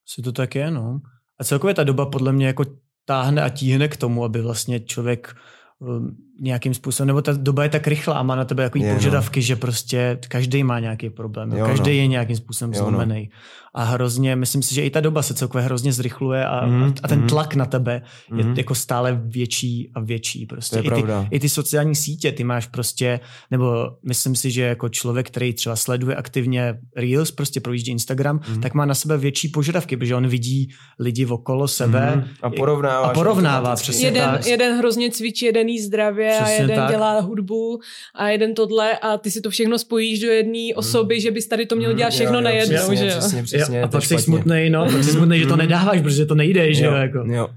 [0.06, 1.00] Si to tak je, no.
[1.38, 2.64] A celkově ta doba podle mě jako
[3.04, 5.34] táhne a tíhne k tomu, aby vlastně člověk
[5.78, 8.90] um, nějakým způsobem, nebo ta doba je tak rychlá a má na tebe takový Je,
[8.90, 8.96] no.
[8.96, 11.96] požadavky, že prostě každý má nějaký problém, jo, každý no.
[11.96, 12.88] je nějakým způsobem Jo, no.
[12.88, 13.30] zlomený.
[13.78, 17.08] A hrozně, myslím si, že i ta doba se celkově hrozně zrychluje a, Mhm, a
[17.08, 17.28] ten mhm.
[17.28, 18.02] tlak na tebe
[18.36, 18.54] je Mhm.
[18.56, 20.46] jako stále větší a větší.
[20.46, 20.76] Prostě.
[20.76, 21.28] To je I, ty, pravda.
[21.30, 23.20] I ty sociální sítě, ty máš prostě,
[23.50, 28.60] nebo myslím si, že jako člověk, který třeba sleduje aktivně Reels, prostě projíždí Instagram, Mhm.
[28.60, 30.68] tak má na sebe větší požadavky, protože on vidí
[30.98, 32.24] lidi okolo sebe Mhm.
[32.42, 33.06] A porovnává.
[33.08, 34.46] a porovnává, přesně Jeden, tak.
[34.46, 36.90] jeden hrozně cvičí, jeden jí zdravě a Přesně jeden tak.
[36.90, 37.80] dělá hudbu
[38.14, 41.66] a jeden tohle a ty si to všechno spojíš do jedné osoby, že bys tady
[41.66, 43.10] to měl dělat všechno najednou, přesně, že jo?
[43.18, 45.50] Přesně, přesně, jo, a to je pak jsi smutný, no, pak jsi smutný, že to
[45.56, 45.58] Mhm.
[45.58, 47.18] nedáváš, protože to nejde, že jo, jako.
[47.26, 47.48] jo.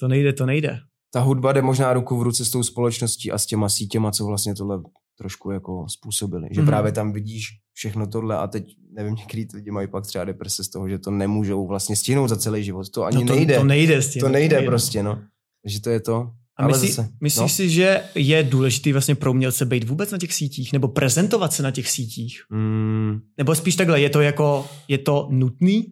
[0.00, 0.78] To nejde, to nejde.
[1.14, 4.24] ta hudba jde možná ruku v ruce s tou společností a s těma sítěma, co
[4.26, 4.80] vlastně tohle
[5.18, 6.48] trošku jako způsobili.
[6.50, 6.66] Že Mhm.
[6.70, 10.64] právě tam vidíš všechno tohle a teď, nevím, některý ty lidi mají pak třeba deprese
[10.64, 12.90] z toho, že to nemůžou vlastně stihnout za celý život.
[12.90, 13.56] To ani no to, nejde.
[13.58, 14.20] To nejde s tím.
[14.20, 15.22] to nejde prostě, no.
[15.62, 16.30] Takže to je to.
[16.62, 17.48] A Ale myslí, zase, myslíš no.
[17.48, 21.62] si, že je důležitý vlastně pro umělce být vůbec na těch sítích, nebo prezentovat se
[21.62, 22.42] na těch sítích?
[22.50, 25.86] Mm, Nebo spíš takhle, je to jako, je to nutný?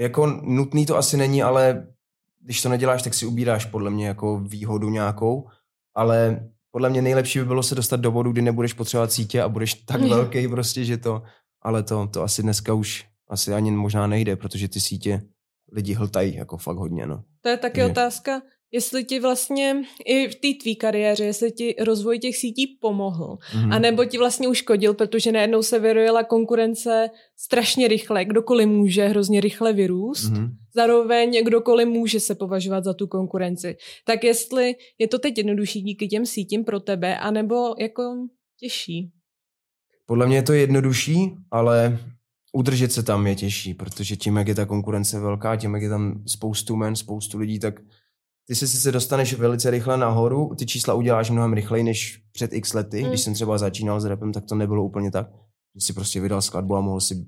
[0.00, 1.86] jako nutný to asi není, ale
[2.42, 5.48] když to neděláš, tak si ubíráš podle mě jako výhodu nějakou,
[5.94, 9.48] ale podle mě nejlepší by bylo se dostat do bodu, kdy nebudeš potřebovat sítě a
[9.48, 10.08] budeš tak Jo.
[10.08, 11.22] velký prostě, že to,
[11.62, 15.22] ale to, to asi dneska už asi ani možná nejde, protože ty sítě
[15.72, 17.22] lidi hltají jako fakt hodně, no.
[17.40, 21.74] To je taky Že- otázka, jestli ti vlastně i v té tvý kariéře, jestli ti
[21.78, 23.72] rozvoj těch sítí pomohl, Mhm.
[23.72, 29.40] a nebo ti vlastně uškodil, protože najednou se vyrojila konkurence strašně rychle, kdokoliv může hrozně
[29.40, 30.48] rychle vyrůst, Mhm.
[30.74, 33.76] zároveň kdokoliv může se považovat za tu konkurenci.
[34.06, 38.02] Tak jestli je to teď jednodušší díky těm sítím pro tebe, anebo jako
[38.60, 39.10] těžší.
[40.06, 41.98] Podle mě je to jednodušší, ale
[42.52, 45.88] udržet se tam je těžší, protože tím, jak je ta konkurence velká, tím, jak je
[45.88, 47.80] tam spoustu men, spoustu lidí, tak
[48.46, 52.72] ty se sice dostaneš velice rychle nahoru, ty čísla uděláš mnohem rychleji než před x
[52.72, 53.02] lety.
[53.02, 53.08] Mm.
[53.08, 55.26] Když jsem třeba začínal s rapem, tak to nebylo úplně tak,
[55.74, 57.26] že si prostě vydal skladbu a mohl si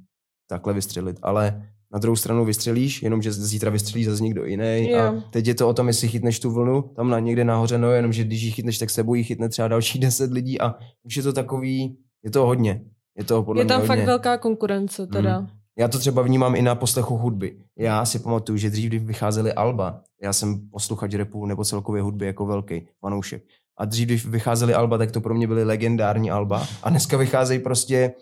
[0.48, 1.18] takhle vystřelit.
[1.22, 4.90] Ale na druhou stranu vystřelíš, jenomže zítra vystřelí zase někdo jiný.
[4.90, 4.98] Jo.
[4.98, 7.90] A teď je to o tom, jestli chytneš tu vlnu tam na někde nahoře, no
[7.90, 11.22] jenomže když ji chytneš, tak sebou ji chytne třeba další deset lidí a už je
[11.22, 12.85] to takový, je to hodně.
[13.18, 14.07] Je to podle je tam mě fakt hodně.
[14.07, 15.40] velká konkurence teda.
[15.40, 15.46] Mm.
[15.79, 17.57] Já to třeba vnímám i na poslechu hudby.
[17.79, 22.27] Já si pamatuju, že dřív, když vycházely alba, já jsem posluchač repu nebo celkově hudby
[22.27, 23.43] jako velký fanoušek.
[23.79, 26.67] A dřív, když vycházely alba, tak to pro mě byly legendární alba.
[26.83, 28.15] A dneska vycházejí prostě,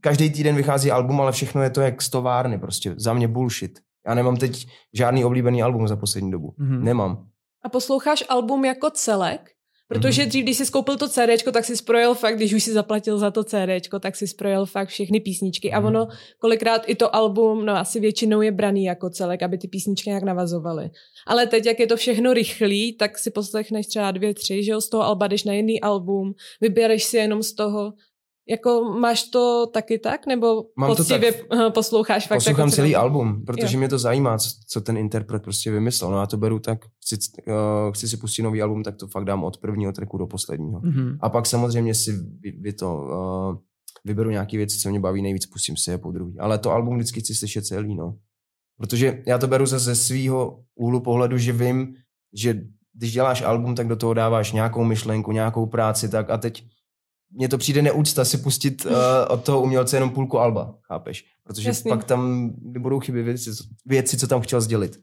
[0.00, 2.94] každý týden vychází album, ale všechno je to jak z továrny prostě.
[2.96, 3.78] Za mě bullshit.
[4.06, 6.54] Já nemám teď žádný oblíbený album za poslední dobu.
[6.58, 6.84] Mhm.
[6.84, 7.26] Nemám.
[7.64, 9.50] A posloucháš album jako celek?
[9.92, 10.02] Mhm.
[10.02, 13.18] Protože dřív, když jsi skoupil to CDčko, tak si projel fakt, když už si zaplatil
[13.18, 15.72] za to CDčko, tak si projel fakt všechny písničky.
[15.72, 15.86] A Mhm.
[15.86, 20.10] ono kolikrát i to album, no asi většinou je braný jako celek, aby ty písničky
[20.10, 20.90] nějak navazovaly.
[21.26, 24.80] Ale teď, jak je to všechno rychlý, tak si poslechneš třeba dvě, tři, že jo,
[24.80, 27.92] z toho alba jdeš na jiný album, vybereš si jenom z toho.
[28.48, 30.26] Jako máš to taky tak?
[30.26, 31.72] Nebo Mám to poctivě tak.
[31.74, 33.78] posloucháš fakt Poslouchám jako celý album, protože Jo.
[33.78, 36.10] mě to zajímá, co, co ten interpret prostě vymyslel.
[36.10, 39.24] No já to beru tak, chci, uh, chci si pustit nový album, tak to fakt
[39.24, 40.80] dám od prvního tracku do posledního.
[40.80, 41.18] Mhm.
[41.20, 43.56] A pak samozřejmě si vy, vy to, uh,
[44.04, 46.38] vyberu nějaké věci, co mě baví nejvíc, pustím si je po druhý.
[46.38, 48.16] Ale to album vždycky chci slyšet celý, no.
[48.78, 51.94] Protože já to beru zase ze svého úhlu pohledu, že vím,
[52.34, 52.60] že
[52.94, 56.64] když děláš album, tak do toho dáváš nějakou myšlenku, nějakou práci, tak a teď
[57.32, 58.92] mně to přijde neúcta si pustit uh,
[59.28, 61.24] od toho umělce jenom půlku alba, chápeš?
[61.44, 61.88] Protože Jasně.
[61.88, 63.50] pak tam budou chybět věci,
[63.86, 65.00] věci, co tam chtěl sdělit.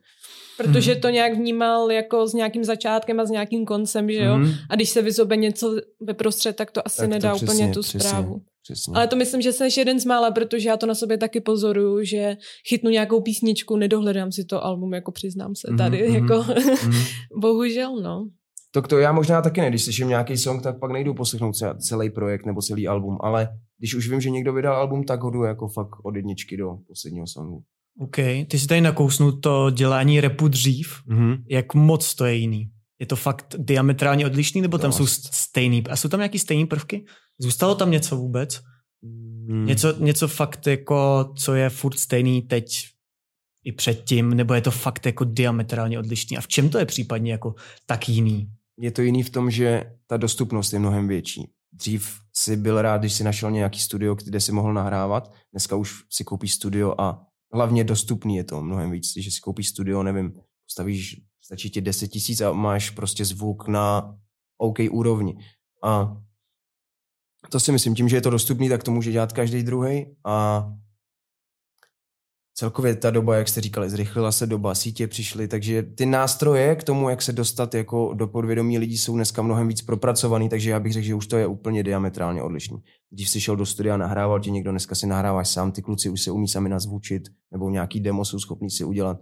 [0.57, 1.01] Protože Mhm.
[1.01, 4.37] to nějak vnímal jako s nějakým začátkem a s nějakým koncem, že jo?
[4.37, 4.51] Mhm.
[4.69, 7.73] A když se vyzobe něco ve prostřed, tak to asi Tak to nedá přesně, úplně
[7.73, 7.99] tu přesně.
[7.99, 8.41] zprávu.
[8.63, 8.93] Přesně.
[8.95, 12.03] Ale to myslím, že jsi jeden z mála, protože já to na sobě taky pozoruju,
[12.03, 12.37] že
[12.69, 16.45] chytnu nějakou písničku, nedohledám si to album, jako přiznám se Mhm, tady, mhm, jako
[16.83, 17.01] Mhm.
[17.41, 18.27] bohužel, no.
[18.71, 21.77] To, to já možná taky ne, když slyším nějaký song, tak pak nejdu poslechnout ce-
[21.77, 25.29] celý projekt nebo celý album, ale když už vím, že někdo vydal album, tak ho
[25.29, 27.63] jdu jako fakt od jedničky do posledního songu.
[27.99, 28.15] OK,
[28.47, 30.93] ty si tady nakousnul to dělání repu dřív.
[31.07, 31.43] Mm-hmm.
[31.49, 32.69] Jak moc to je jiný?
[32.99, 34.97] Je to fakt diametrálně odlišný, nebo tam Dost.
[34.97, 35.83] jsou stejný?
[35.89, 37.05] A jsou tam nějaký stejný prvky?
[37.39, 38.61] Zůstalo tam něco vůbec?
[39.01, 39.65] Mm.
[39.65, 42.65] Něco, něco fakt jako, co je furt stejný teď
[43.63, 46.37] i předtím, nebo je to fakt jako diametrálně odlišný?
[46.37, 47.55] A v čem to je případně jako
[47.85, 48.49] tak jiný?
[48.81, 51.51] Je to jiný v tom, že ta dostupnost je mnohem větší.
[51.73, 55.33] Dřív si byl rád, když si našel nějaký studio, kde si mohl nahrávat.
[55.51, 59.13] Dneska už si koupíš studio a hlavně dostupný je to mnohem víc.
[59.13, 60.33] Když si koupíš studio, nevím,
[60.71, 64.15] stavíš, stačí ti 10 tisíc a máš prostě zvuk na
[64.57, 65.37] OK úrovni.
[65.83, 66.17] A
[67.49, 70.65] to si myslím, tím, že je to dostupný, tak to může dělat každý druhý a
[72.59, 76.83] celkově ta doba, jak jste říkali, zrychlila se doba, sítě přišly, takže ty nástroje k
[76.83, 80.79] tomu, jak se dostat jako do podvědomí lidí, jsou dneska mnohem víc propracovaný, takže já
[80.79, 82.77] bych řekl, že už to je úplně diametrálně odlišný.
[83.09, 86.21] Když jsi šel do studia, nahrával ti někdo, dneska si nahráváš sám, ty kluci už
[86.21, 89.17] se umí sami nazvučit, nebo nějaký demo jsou schopní si udělat.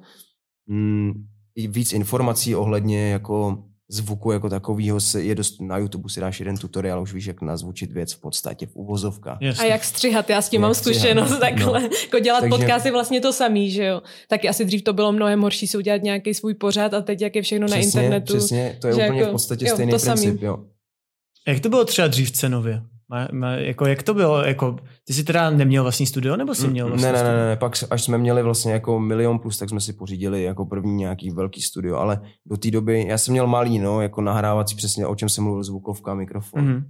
[0.67, 1.11] Mm,
[1.55, 6.57] víc informací ohledně jako zvuku jako takového se je dost, na YouTube si dáš jeden
[6.57, 9.37] tutoriál, už víš, jak nazvučit věc v podstatě v uvozovkách.
[9.41, 9.63] Jasně.
[9.65, 11.39] A jak střihat, já s tím Jak mám střihat, zkušenost no.
[11.39, 11.81] takhle.
[12.03, 14.01] Jako dělat Takže- podcast je vlastně to samý, že jo.
[14.27, 17.35] Taky asi dřív to bylo mnohem horší si udělat nějaký svůj pořad a teď jak
[17.35, 18.37] je všechno na internetu.
[18.37, 20.21] Přesně, to je úplně jako- v podstatě jo, stejný to samý.
[20.21, 20.41] princip.
[20.43, 20.57] Jo.
[21.47, 22.81] Jak to bylo třeba dřív cenově?
[23.09, 24.43] Má, má, jako jak to bylo?
[24.43, 24.75] Jako,
[25.07, 27.37] ty jsi teda neměl vlastní studio, nebo jsi měl vlastní Mm, ne, ne, studio?
[27.41, 30.65] ne, ne, pak až jsme měli vlastně jako milion plus, tak jsme si pořídili jako
[30.65, 34.75] první nějaký velký studio, ale do té doby, já jsem měl malý, no, jako nahrávací
[34.75, 36.61] přesně, o čem jsem mluvil, zvukovka, mikrofon.
[36.65, 36.83] Mhm.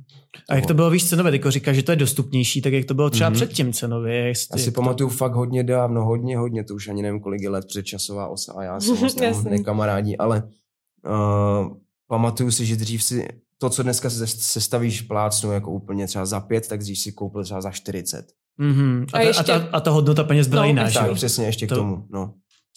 [0.49, 1.31] A jak to bylo víš cenově?
[1.39, 3.35] Ty říkáš, že to je dostupnější, tak jak to bylo třeba Mhm.
[3.35, 4.15] předtím cenově?
[4.15, 7.19] Jak, Já si jak to- pamatuju fakt hodně dávno, hodně, hodně, to už ani nevím,
[7.19, 10.43] kolik je let předčasová osa a já jsem vlastně nekamarádí, ale
[11.09, 11.67] uh,
[12.09, 13.27] pamatuju si, že dřív si
[13.57, 17.43] to, co dneska se sestavíš plácnu jako úplně třeba za pět, tak dřív si koupil
[17.43, 18.25] třeba za 40.
[18.57, 19.05] Mhm.
[19.13, 21.13] A, A a, ještě- a, ta, a ta hodnota peněz byla No, jiná, že Tak,
[21.13, 22.33] přesně ještě To- k tomu, no.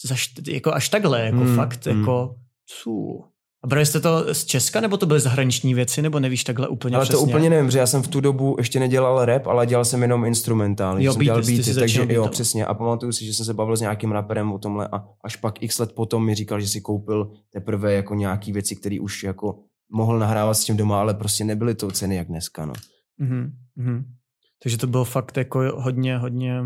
[0.07, 1.99] Za št- jako až takhle, jako Hmm, fakt, hmm.
[1.99, 2.35] jako
[2.83, 3.23] ců.
[3.63, 6.95] A brali jste to z Česka, nebo to byly zahraniční věci, nebo nevíš takhle úplně
[6.95, 7.17] Ale přesně?
[7.25, 10.01] to úplně nevím, že já jsem v tu dobu ještě nedělal rap, ale dělal jsem
[10.01, 11.05] jenom instrumentální.
[11.05, 12.65] Jo, jsem dělal beaty, ty beaty, jsi takže jo, přesně.
[12.65, 15.63] A pamatuju si, že jsem se bavil s nějakým raperem o tomhle a až pak
[15.63, 19.59] x let potom mi říkal, že si koupil teprve jako nějaký věci, které už jako
[19.91, 22.73] mohl nahrávat s tím doma, ale prostě nebyly to ceny jak dneska, no.
[23.17, 24.05] Mhm, mhm.
[24.63, 26.61] Takže to bylo fakt jako hodně, hodně,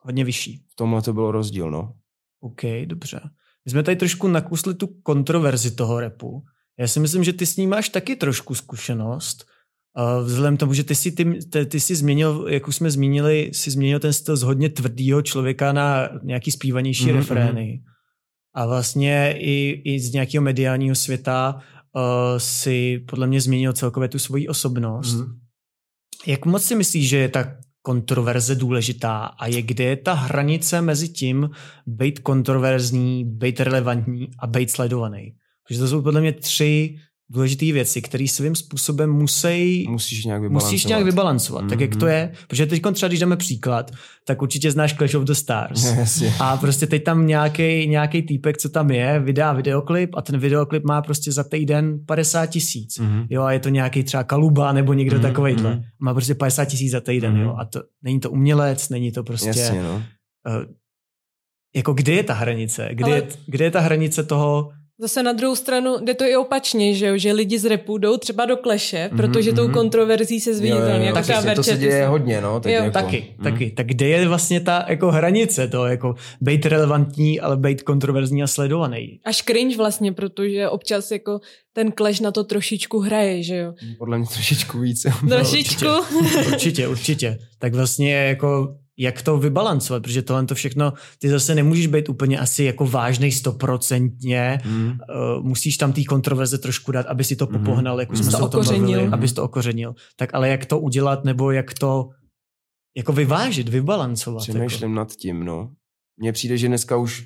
[0.00, 0.64] hodně vyšší.
[0.72, 1.94] V tomhle to bylo rozdíl, no.
[2.40, 3.20] OK, dobře.
[3.64, 6.42] My jsme tady trošku nakusli tu kontroverzi toho repu.
[6.78, 9.44] Já si myslím, že ty s ním máš taky trošku zkušenost.
[10.22, 13.50] Vzhledem k tomu, že ty si, ty, ty, ty si změnil, jak už jsme zmínili,
[13.52, 17.18] si změnil ten styl z hodně tvrdýho člověka na nějaký zpívanější Mhm, mm-hmm.
[17.18, 17.82] refrény.
[18.54, 21.60] A vlastně i, i z nějakého mediálního světa
[22.38, 25.14] si podle mě změnil celkově tu svoji osobnost.
[25.14, 25.38] Mhm.
[26.26, 30.82] Jak moc si myslíš, že je ta kontroverze důležitá a je kde je ta hranice
[30.82, 31.50] mezi tím
[31.86, 35.34] být kontroverzní, být relevantní a být sledovaný?
[35.68, 36.96] Protože to jsou podle mě tři
[37.30, 40.64] důležité věci, které svým způsobem musí Musíš nějak vybalancovat.
[40.72, 41.64] musíš nějak vybalancovat.
[41.64, 41.68] Mm-hmm.
[41.68, 42.14] Tak jak to Mhm.
[42.14, 42.32] je?
[42.48, 43.90] Protože teď třeba, když dáme příklad,
[44.26, 45.84] tak určitě znáš Clash of the Stars.
[45.98, 46.34] Jasně.
[46.40, 50.84] A prostě teď tam nějaký nějaký týpek, co tam je, vydá videoklip a ten videoklip
[50.84, 52.98] má prostě za týden 50 tisíc.
[52.98, 53.26] Mhm.
[53.30, 55.70] Jo, a je to nějaký třeba Kaluba nebo někdo Mhm, mm, takovejhle.
[55.74, 55.82] mhm.
[56.00, 57.42] Má prostě 50 tisíc za týden, Mhm.
[57.42, 57.56] jo.
[57.58, 59.48] A to není to umělec, není to prostě...
[59.48, 59.94] Jasně, no.
[59.94, 60.02] Uh,
[61.76, 62.88] jako kde je ta hranice?
[62.92, 64.70] Kde, Ale- je, kde je ta hranice toho...
[65.00, 67.18] Zase na druhou stranu jde to i opačně, že, jo?
[67.18, 69.72] že lidi z repu jdou třeba do kleše, Mhm, protože tou mhm.
[69.74, 71.06] kontroverzí se zviditelní.
[71.06, 72.60] Jako tak to se děje hodně, no.
[72.60, 72.92] Teď Jo, jako.
[72.92, 73.52] Taky, Mhm.
[73.52, 73.70] taky.
[73.70, 78.46] Tak kde je vlastně ta jako hranice to, jako být relevantní, ale být kontroverzní a
[78.46, 79.20] sledovaný?
[79.24, 81.40] Až cringe vlastně, protože občas jako
[81.72, 83.72] ten clash na to trošičku hraje, že jo.
[83.98, 85.06] Podle mě trošičku víc.
[85.28, 85.86] Trošičku.
[86.46, 87.38] Určitě, určitě.
[87.58, 92.38] Tak vlastně jako jak to vybalancovat, protože tohle to všechno, ty zase nemůžeš být úplně
[92.38, 94.86] asi jako vážnej stoprocentně, Mhm.
[95.38, 97.58] uh, musíš tam té kontroverze trošku dát, aby si to Mhm.
[97.58, 98.98] popohnal, jak už jsme se to o tom okořenil.
[98.98, 99.94] bavili, abys to okořenil.
[100.16, 102.08] Tak ale jak to udělat, nebo jak to
[102.96, 104.48] jako vyvážit, vybalancovat?
[104.48, 104.52] Jako.
[104.58, 105.70] Přemýšlím nad tím, no.
[106.20, 107.24] Mně přijde, že dneska už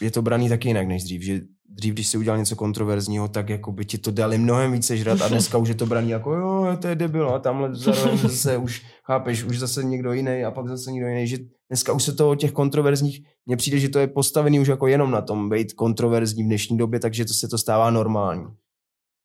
[0.00, 3.48] je to braný taky jinak než dřív, že dřív, když si udělal něco kontroverzního, tak
[3.48, 6.34] jako by ti to dali mnohem více žrat a dneska už je to braný jako
[6.34, 10.50] jo, to je debil a tamhle zároveň zase už, chápeš, už zase někdo jiný a
[10.50, 13.88] pak zase někdo jiný, že dneska už se to o těch kontroverzních, mně přijde, že
[13.88, 17.34] to je postavený už jako jenom na tom, být kontroverzní v dnešní době, takže to
[17.34, 18.46] se to stává normální.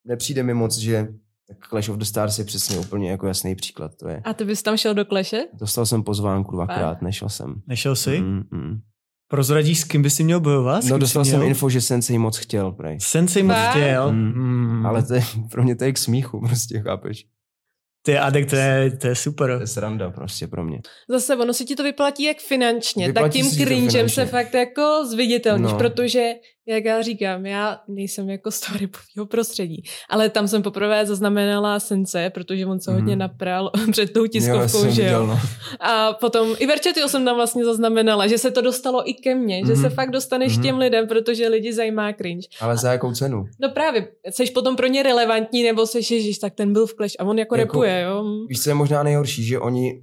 [0.05, 1.07] Nepřijde mi moc, že
[1.47, 4.21] tak Clash of the Stars je přesně úplně jako jasný příklad, to je.
[4.23, 5.47] A ty bys tam šel do kleše?
[5.53, 7.61] Dostal jsem pozvánku dvakrát, nešel jsem.
[7.67, 8.21] Nešel jsi?
[8.21, 8.79] Mm, mm.
[9.31, 10.83] Prozradíš, s kým by si měl bojovat?
[10.83, 12.97] No dostal jsem info, že Sensei moc chtěl, prej.
[13.01, 13.69] Sensei moc Fakt?
[13.69, 14.11] chtěl.
[14.11, 14.33] Mm.
[14.35, 14.85] Mm.
[14.85, 17.25] Ale to je, pro mě to je k smíchu, prostě, chápeš?
[18.05, 19.55] Ty Adek, to je, to je super.
[19.55, 20.79] To je sranda prostě pro mě.
[21.09, 25.05] Zase ono se ti to vyplatí jak finančně, Vyplatí tak tím cringem se fakt jako
[25.11, 25.77] zviditelníš, No.
[25.77, 26.31] protože,
[26.69, 31.79] jak já říkám, já nejsem jako z toho repového prostředí, ale tam jsem poprvé zaznamenala
[31.79, 32.99] Sence, protože on se Mhm.
[32.99, 35.27] hodně napral před tou Jo, tiskovkou, jsem že viděl, jo.
[35.27, 35.39] no.
[35.79, 39.65] A potom i Verčetyho jsem tam vlastně zaznamenala, že se to dostalo i ke mně,
[39.65, 39.81] že Mhm.
[39.81, 40.63] se fakt dostaneš Mhm.
[40.63, 42.47] těm lidem, protože lidi zajímá cringe.
[42.61, 43.45] Ale za jakou cenu?
[43.61, 47.13] No právě, jsi potom pro ně relevantní, nebo seš, ježiš, tak ten byl v Clash
[47.19, 48.23] a on jako, Jako- repuje, jo.
[48.49, 50.01] Víš, co je možná nejhorší, že oni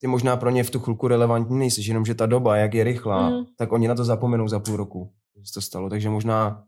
[0.00, 2.84] ty možná pro ně v tu chvilku relevantní nejsi, jenom že ta doba, jak je
[2.84, 3.44] rychlá, Mhm.
[3.58, 6.64] tak oni na to zapomenou za půl roku, že se to stalo, takže možná,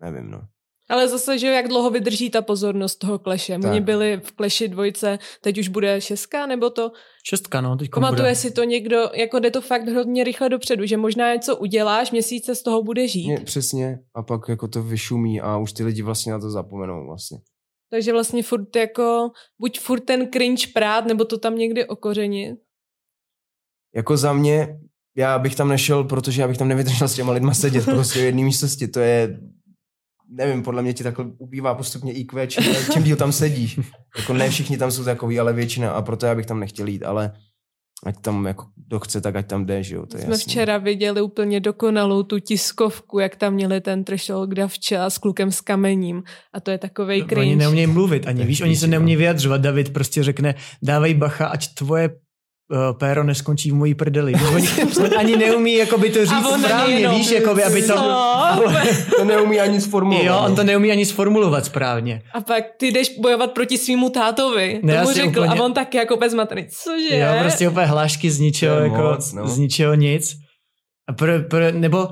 [0.00, 0.40] nevím, no.
[0.88, 3.58] Ale zase, že jak dlouho vydrží ta pozornost toho kleše.
[3.58, 3.70] Tak.
[3.70, 6.92] Oni byli v kleši dvojce, teď už bude šestka, nebo to?
[7.28, 8.34] Šestka, no, teď Pamatuje bude.
[8.34, 12.54] si to někdo, jako jde to fakt hodně rychle dopředu, že možná něco uděláš, měsíce
[12.54, 13.26] z toho bude žít.
[13.26, 17.06] Mě, přesně, a pak jako to vyšumí a už ty lidi vlastně na to zapomenou
[17.06, 17.38] vlastně.
[17.90, 19.30] Takže vlastně furt jako,
[19.60, 22.58] buď furt ten cringe prát, nebo to tam někdy okořenit.
[23.94, 24.80] Jako za mě,
[25.16, 28.24] já bych tam nešel, protože já bych tam nevydržel s těma lidma sedět prostě v
[28.24, 29.38] jedné místnosti, to je,
[30.32, 33.80] nevím, podle mě ti takhle ubývá postupně IQ, čím, čím díl tam sedíš.
[34.18, 37.02] Jako ne všichni tam jsou takový, ale většina a proto já bych tam nechtěl jít,
[37.02, 37.32] ale
[38.06, 40.50] ať tam jako kdo chce, tak ať tam jde, že jo, to je Jsme jasný.
[40.50, 45.60] včera viděli úplně dokonalou tu tiskovku, jak tam měli ten trešol Davča s klukem s
[45.60, 46.22] kamením.
[46.54, 47.56] A to je takovej Oni cringe.
[47.56, 49.18] neumějí mluvit ani, Tak víš, oni se neumějí no.
[49.18, 49.60] vyjadřovat.
[49.60, 52.10] David prostě řekne, dávej bacha, ať tvoje
[52.98, 54.32] péro neskončí v mojí prdeli.
[55.04, 57.94] On ani neumí jakoby to říct správně, jenom, víš, jakoby, aby to...
[59.16, 60.26] To neumí ani sformulovat.
[60.26, 62.22] Jo, on to neumí ani sformulovat správně.
[62.34, 64.80] A pak ty jdeš bojovat proti svýmu tátovi.
[64.82, 65.40] Ne, to mu asi řekl.
[65.40, 66.68] úplně- A on tak jako bez matry.
[66.84, 67.16] Cože?
[67.18, 69.46] Jo, prostě úplně hlášky z ničeho, jako, moc, no.
[69.48, 70.36] z ničeho nic.
[71.08, 72.08] A pro, pro, nebo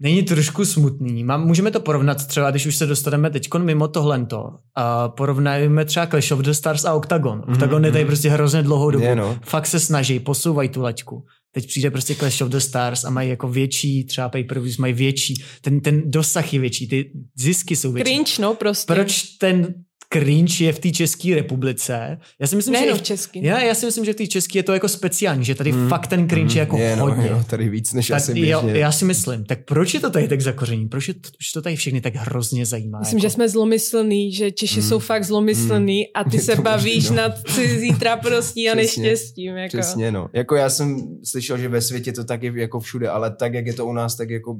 [0.00, 1.24] není trošku smutný.
[1.24, 4.48] Mám, můžeme to porovnat třeba, když už se dostaneme teď mimo tohlento.
[4.74, 7.42] A porovnáme třeba Clash of the Stars a Octagon.
[7.48, 9.04] Octagon je tady prostě hrozně dlouhou dobu.
[9.04, 9.38] Je, no.
[9.44, 11.24] Fakt se snaží, posouvají tu laťku.
[11.52, 15.34] Teď přijde prostě Clash of the Stars a mají jako větší, třeba pay-per-views mají větší,
[15.60, 18.12] ten, ten dosah je větší, ty zisky jsou větší.
[18.12, 18.94] Cringe, no prostě.
[18.94, 19.74] Proč ten
[20.12, 22.18] cringe je v té České republice?
[22.40, 23.40] Já si myslím, že Nejenom i v česky.
[23.46, 25.88] já, já si myslím, že v té české je to jako speciální, že tady Mm,
[25.88, 27.28] fakt ten cringe je jako je, no, hodně.
[27.28, 28.80] jo, tady víc než tak, asi jo, běžně.
[28.80, 29.44] já si myslím.
[29.44, 30.88] Tak proč je to tady tak zakoření?
[30.88, 32.98] Proč je to, proč to tady všechny tak hrozně zajímá?
[32.98, 33.22] Myslím, jako?
[33.28, 34.86] že jsme zlomyslný, že Češi Mm.
[34.88, 37.16] jsou fakt zlomyslný a ty Je se bavíš no.
[37.16, 39.56] nad cizí trapností a neštěstím.
[39.56, 39.76] Jako.
[39.78, 40.28] Přesně, no.
[40.32, 43.66] Jako já jsem slyšel, že ve světě to tak je jako všude, ale tak, jak
[43.66, 44.56] je to u nás, tak jako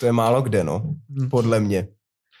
[0.00, 0.82] to je málo kde, no.
[1.18, 1.28] Hmm.
[1.30, 1.88] Podle mě.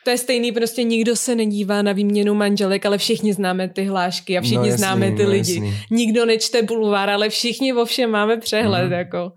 [0.04, 4.38] To je stejný, prostě nikdo se nedívá na výměnu manželek, ale všichni známe ty hlášky
[4.38, 5.54] a všichni no, jasný, známe ty no, lidi.
[5.54, 5.74] Jasný.
[5.90, 8.84] Nikdo nečte bulvár, ale všichni o všem máme přehled.
[8.84, 8.92] Mhm.
[8.92, 9.32] Jako.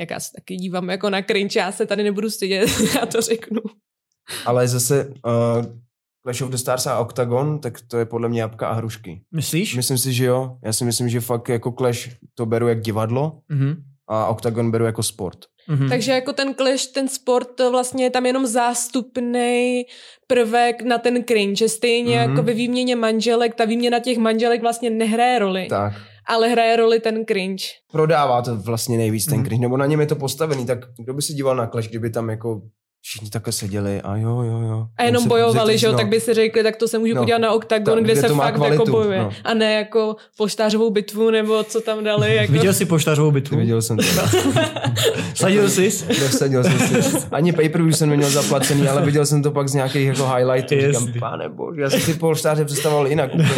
[0.00, 3.20] Jak já se taky dívám jako na cringe, já se tady nebudu stydět, já to
[3.20, 3.60] řeknu.
[4.46, 5.64] Ale zase uh,
[6.22, 9.20] Clash of the Stars a Octagon, tak to je podle mě jabka a hrušky.
[9.34, 9.76] Myslíš?
[9.76, 10.56] Myslím si, že jo.
[10.64, 13.84] Já si myslím, že fakt jako Clash to beru jak divadlo Mhm.
[14.08, 15.38] A Octagon beru jako sport.
[15.68, 15.88] Mhm.
[15.88, 19.82] Takže jako ten clash, ten sport, to vlastně je tam jenom zástupný
[20.26, 22.30] prvek na ten cringe, že stejně Mhm.
[22.30, 25.92] jako ve výměně manželek, ta výměna těch manželek vlastně nehraje roli, Tak.
[26.28, 27.64] ale hraje roli ten cringe.
[27.92, 29.44] Prodává to vlastně nejvíc ten Mhm.
[29.46, 32.10] cringe, nebo na něm je to postavený, tak kdo by se díval na Clash, kdyby
[32.10, 32.60] tam jako
[33.06, 34.86] všichni takhle seděli a jo, jo, jo.
[34.96, 35.98] A jenom se- bojovali, že jo, no.
[35.98, 37.20] tak by si řekli, tak to se můžu No.
[37.22, 39.18] podívat na Octagon, Tak, kde kde se fakt kvalitu, jako bojuje.
[39.18, 39.32] no.
[39.44, 42.34] A ne jako poštářovou bitvu, nebo co tam dali.
[42.44, 42.52] Jako...
[42.52, 43.56] Viděl jsi poštářovou bitvu?
[43.58, 44.02] Viděl jsem to.
[45.34, 45.82] Sadil jsi?
[46.08, 47.18] Nesadil jsem si.
[47.32, 50.74] Ani pay-per-view jsem neměl zaplacený, ale viděl jsem to pak z nějakých jako highlightů.
[50.74, 51.20] Říkám, Jasný.
[51.20, 53.30] pane bože, já jsem si polštáře představoval jinak.
[53.34, 53.56] Úplně.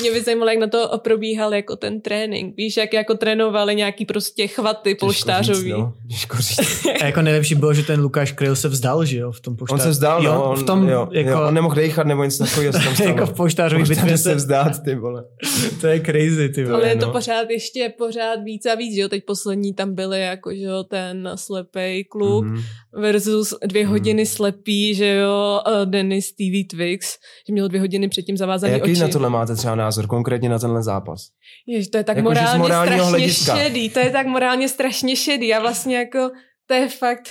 [0.00, 2.56] Mě by zajímalo, jak na to probíhal jako ten trénink.
[2.56, 5.60] Víš, jak jako trénovali nějaký prostě chvaty Těžko polštářový.
[5.62, 5.92] říct, no.
[6.10, 6.86] Těžko říct.
[7.00, 9.56] A jako nejlepší bylo, že ten Lukáš Kryl se vzdal, že jo, v tom On
[9.56, 9.82] poštáři.
[9.82, 10.44] se vzdal, jo, no.
[10.44, 13.10] On, v tom, jo, jako, jo, on nemohl dejchat nebo něco takového se tam stalo.
[13.14, 15.24] jako v poštářové Poštáře bitvě se se vzdát, ty vole.
[15.80, 16.76] To je crazy, ty vole.
[16.76, 17.12] Ale je to no.
[17.12, 20.84] pořád ještě pořád víc a víc, že jo, teď poslední tam byly jako, že jo,
[20.84, 22.62] ten slepej kluk Mhm.
[23.00, 23.90] versus dvě Mhm.
[23.92, 27.14] hodiny slepý, že jo, uh, Dennis TV Twix,
[27.48, 29.00] že měl dvě hodiny předtím A zavázaný jaký oči.
[29.00, 31.20] na tohle máte třeba názor, konkrétně na tenhle zápas?
[31.66, 33.56] Jež, to je tak Jako, morálně strašně hlediska.
[33.56, 36.30] šedý, to je tak morálně strašně šedý a vlastně jako,
[36.66, 37.28] to je fakt...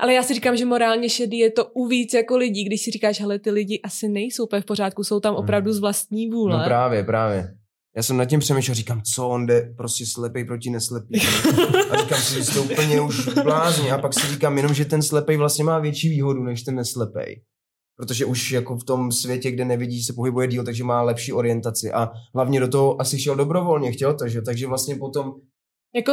[0.00, 2.90] Ale já si říkám, že morálně šedý je to u víc jako lidí, když si
[2.90, 6.58] říkáš, hele, ty lidi asi nejsou úplně v pořádku, jsou tam opravdu z vlastní vůle.
[6.58, 7.54] No právě, právě.
[7.96, 11.20] Já jsem nad tím přemýšlel, říkám, co on jde prostě slepej proti neslepý.
[11.90, 13.92] A říkám si, že to úplně už blázně.
[13.92, 17.42] A pak si říkám jenom, že ten slepej vlastně má větší výhodu než ten neslepej.
[17.96, 21.92] Protože už jako v tom světě, kde nevidí, se pohybuje díl, takže má lepší orientaci.
[21.92, 24.42] A hlavně do toho asi šel dobrovolně, chtěl to, že?
[24.42, 25.32] Takže vlastně potom,
[25.94, 26.12] Jako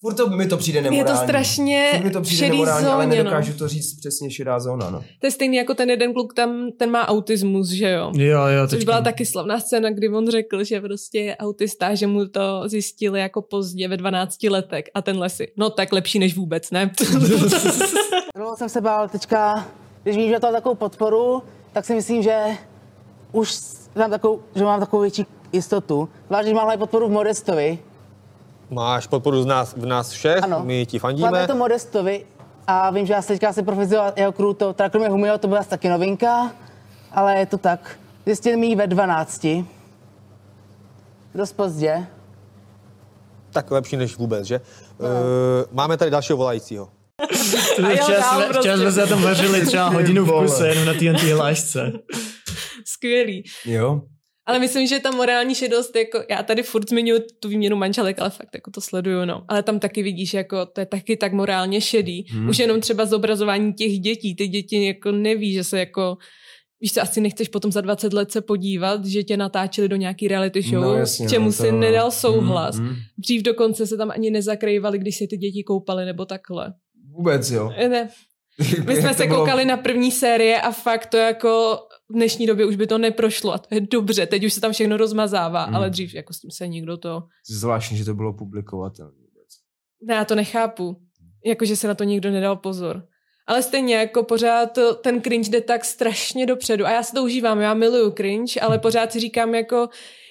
[0.00, 1.18] furt to mi to přijde je nemorální.
[1.18, 3.24] to strašně Furt mi to přijde šedý nemorální, ale zóně, no.
[3.24, 5.04] nedokážu to říct přesně šedá zóna, no.
[5.20, 8.12] To je stejný jako ten jeden kluk, tam, ten má autismus, že jo?
[8.14, 12.06] Jo, jo, Což byla taky slavná scéna, kdy on řekl, že prostě je autista, že
[12.06, 16.36] mu to zjistili jako pozdě ve 12 letech a tenhle si, no tak lepší než
[16.36, 16.90] vůbec, ne?
[18.36, 19.68] Dlouho jsem se bál, teďka,
[20.02, 22.44] když vím, že to mám takovou podporu, tak si myslím, že
[23.32, 23.58] už
[23.96, 26.08] mám takovou, že mám takovou větší jistotu.
[26.26, 27.78] Zvlášť, když mám podporu v Modestovi.
[28.70, 30.60] Máš podporu z nás, v nás všech, Ano.
[30.64, 31.46] my ti fandíme.
[31.46, 32.26] to Modestovi
[32.66, 35.48] a vím, že já se teďka se profesioval jeho crew, to, teda kromě Humio, to
[35.48, 36.52] byla asi taky novinka,
[37.12, 37.98] ale je to tak.
[38.26, 39.46] Zjistil mi ji ve 12.
[41.34, 42.06] Dost pozdě.
[43.50, 44.60] Tak lepší než vůbec, že?
[44.98, 45.06] Uh,
[45.72, 46.88] máme tady dalšího volajícího.
[47.72, 48.92] Včera jsme, prostě.
[48.92, 51.92] se tam vařili třeba hodinu v kuse jenom na té hlášce.
[52.84, 53.44] Skvělý.
[53.64, 54.00] Jo?
[54.48, 58.30] Ale myslím, že ta morální šedost, jako já tady furt zmiňuji tu výměnu manželek, ale
[58.30, 59.44] fakt jako to sleduju, no.
[59.48, 62.24] Ale tam taky vidíš, jako to je taky tak morálně šedý.
[62.30, 62.48] Hmm.
[62.48, 64.36] Už jenom třeba zobrazování těch dětí.
[64.36, 66.16] Ty děti jako neví, že se jako
[66.80, 70.28] Víš co, asi nechceš potom za 20 let se podívat, že tě natáčeli do nějaký
[70.28, 72.78] reality show, No, jasně, k čemu no, si to- nedal souhlas.
[72.78, 72.96] Mm, mm.
[73.18, 76.72] Dřív dokonce se tam ani nezakrývali, když se ty děti koupaly nebo takhle.
[77.16, 77.72] Vůbec, jo.
[77.88, 78.08] Ne,
[78.86, 81.78] my jsme se bylo- koukali na první série a fakt to jako
[82.10, 84.72] v dnešní době už by to neprošlo a to je dobře, teď už se tam
[84.72, 85.74] všechno rozmazává, Mm.
[85.76, 87.22] ale dřív jako s tím se nikdo to...
[87.48, 89.12] Zvláštní, že to bylo publikovatelné.
[90.02, 90.96] Ne, já to nechápu.
[91.44, 93.06] Jakože se na to nikdo nedal pozor.
[93.46, 97.60] Ale stejně jako pořád ten cringe jde tak strašně dopředu a já si to užívám,
[97.60, 99.88] já miluju cringe, ale pořád si říkám jako,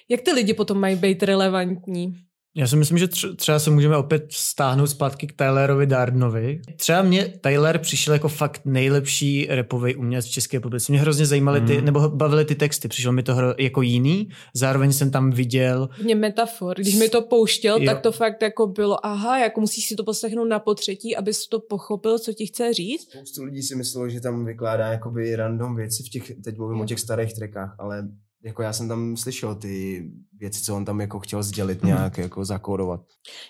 [0.09, 2.13] jak ty lidi potom mají být relevantní.
[2.58, 6.62] Já si myslím, že tř- třeba se můžeme opět stáhnout zpátky k Tylerovi Dardnovi.
[6.76, 10.91] Třeba mě Tyler přišel jako fakt nejlepší repový umělec v České republice.
[10.91, 11.86] Mě hrozně zajímaly ty, Mhm.
[11.86, 12.88] nebo bavily ty texty.
[12.88, 14.30] Přišel mi to hro, jako jiný.
[14.53, 16.76] Zároveň jsem tam viděl Hodně metafor.
[16.78, 17.86] Když mi to pouštěl, Jo.
[17.86, 21.60] tak to fakt jako bylo, aha, jako musíš si to poslechnout na potřetí, abys to
[21.60, 23.12] pochopil, co ti chce říct.
[23.12, 26.86] Spoustu lidí si myslelo, že tam vykládá jakoby random věci v těch, teď mluvím o
[26.86, 28.08] těch starých trackách, ale
[28.43, 30.03] jako já jsem tam slyšel ty
[30.39, 33.01] věci, co on tam jako chtěl sdělit nějak, jako zakódovat.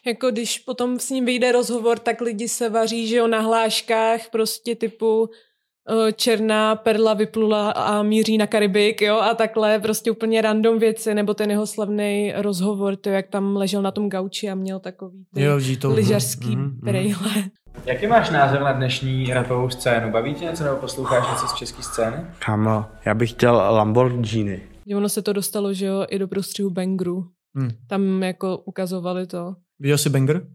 [0.06, 4.30] Jako když potom s ním vyjde rozhovor, tak lidi se vaří, že jo, na hláškách
[4.32, 5.30] prostě typu
[6.16, 11.34] černá perla vyplula a míří na Karibik, jo, a takhle prostě úplně random věci, nebo
[11.34, 15.42] ten jeho slavný rozhovor, to jak tam ležel na tom gauči a měl takový ty
[15.42, 15.94] jo, že to...
[15.94, 16.80] lyžařský Mhm, mhm.
[16.84, 17.44] brejle.
[17.86, 20.12] Jaký máš názor na dnešní rapovou scénu?
[20.12, 22.18] Baví tě něco nebo posloucháš něco z české scény?
[22.40, 24.62] Kámo, já bych chtěl Lamborghini.
[24.96, 27.32] Ono se to dostalo, že jo, i do prostřihu Bangru.
[27.56, 27.70] Hmm.
[27.88, 29.56] Tam jako ukazovali to.
[29.80, 30.48] Viděl jsi Banger?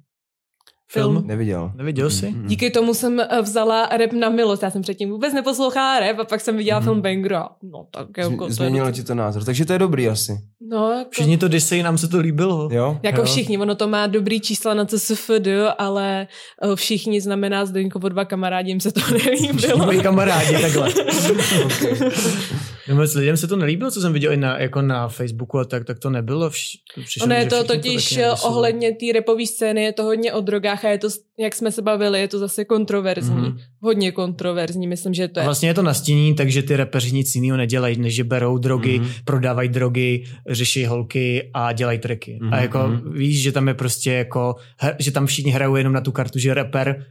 [0.92, 1.14] Film?
[1.14, 1.26] Film.
[1.26, 1.72] Neviděl.
[1.74, 2.28] Neviděl jsi?
[2.30, 2.46] Mm, mm.
[2.46, 4.62] Díky tomu jsem eh, vzala rap na milost.
[4.62, 6.88] Já jsem předtím vůbec neposlouchala rap a pak jsem viděla Mhm.
[6.88, 9.78] film Bangru a no tak jako to Změnilo docela- ti to názor, takže to je
[9.78, 10.32] dobrý asi.
[10.70, 12.68] No, jako, Všichni to disej, nám se to líbilo.
[12.72, 12.98] Jo?
[13.02, 13.24] jako Jo.
[13.24, 15.46] všichni, ono to má dobrý čísla na CSFD,
[15.78, 16.26] ale
[16.62, 19.78] eh, všichni znamená Zdeňkovo dva kamarádi, jim se to Všichni nelíbilo.
[19.78, 20.92] moji kamarádi, takhle.
[22.88, 25.64] No moc lidem se to nelíbilo, co jsem viděl i na, jako na Facebooku a
[25.64, 26.50] tak, tak to nebylo.
[26.50, 26.76] Vš,
[27.22, 28.54] Ono je to všichni totiž nějak disovali.
[28.56, 31.08] ohledně té repové scény, je to hodně o drogách a je to,
[31.38, 33.36] jak jsme se bavili, je to zase kontroverzní.
[33.36, 33.58] Mhm.
[33.80, 35.44] Hodně kontroverzní, myslím, že to A je.
[35.46, 39.08] Vlastně je to nastínění, takže ty repeři nic jiného nedělají, než že berou drogy, Mhm.
[39.24, 42.38] prodávají drogy, řeší holky a dělají tracky.
[42.42, 43.12] A Mhm, jako mhm.
[43.12, 44.54] víš, že tam je prostě jako,
[44.98, 47.06] že tam všichni hrajou jenom na tu kartu, že reper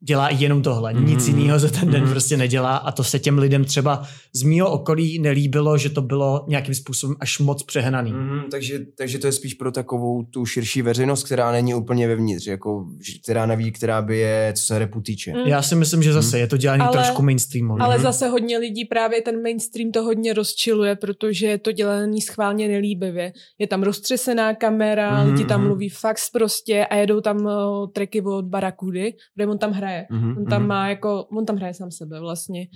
[0.00, 2.10] dělá jenom tohle, Mhm, nic jiného za ten den mhm.
[2.10, 4.02] prostě nedělá a to se těm lidem třeba
[4.34, 8.12] z mýho okolí nelíbilo, že to bylo nějakým způsobem až moc přehnaný.
[8.12, 12.46] Mm, takže, takže to je spíš pro takovou tu širší veřejnost, která není úplně vevnitř,
[12.46, 15.32] jako, že- která neví, která by je, co se repu týče.
[15.32, 15.38] Mm.
[15.46, 17.80] Já si myslím, že zase je to dělání Ale- trošku mainstreamový.
[17.82, 18.02] Ale Mhm.
[18.02, 23.32] zase hodně lidí právě ten mainstream to hodně rozčiluje, protože je to dělaný schválně nelíbivě.
[23.58, 25.68] Je tam roztřesená kamera, Mhm, lidi tam mhm.
[25.68, 27.52] mluví fakt prostě a jedou tam uh,
[27.92, 29.87] tracky od Barakudy, kde on tam hraje.
[30.10, 30.68] Mhm, On tam mhm.
[30.68, 32.66] má jako, on tam hraje sám sebe vlastně.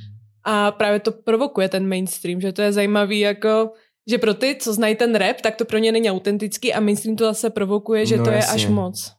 [0.45, 3.71] A právě to provokuje ten mainstream, že to je zajímavý jako,
[4.11, 7.17] že pro ty, co znají ten rap, tak to pro ně není autentický a mainstream
[7.17, 8.55] to zase provokuje, že No to je jasně.
[8.55, 9.13] až moc.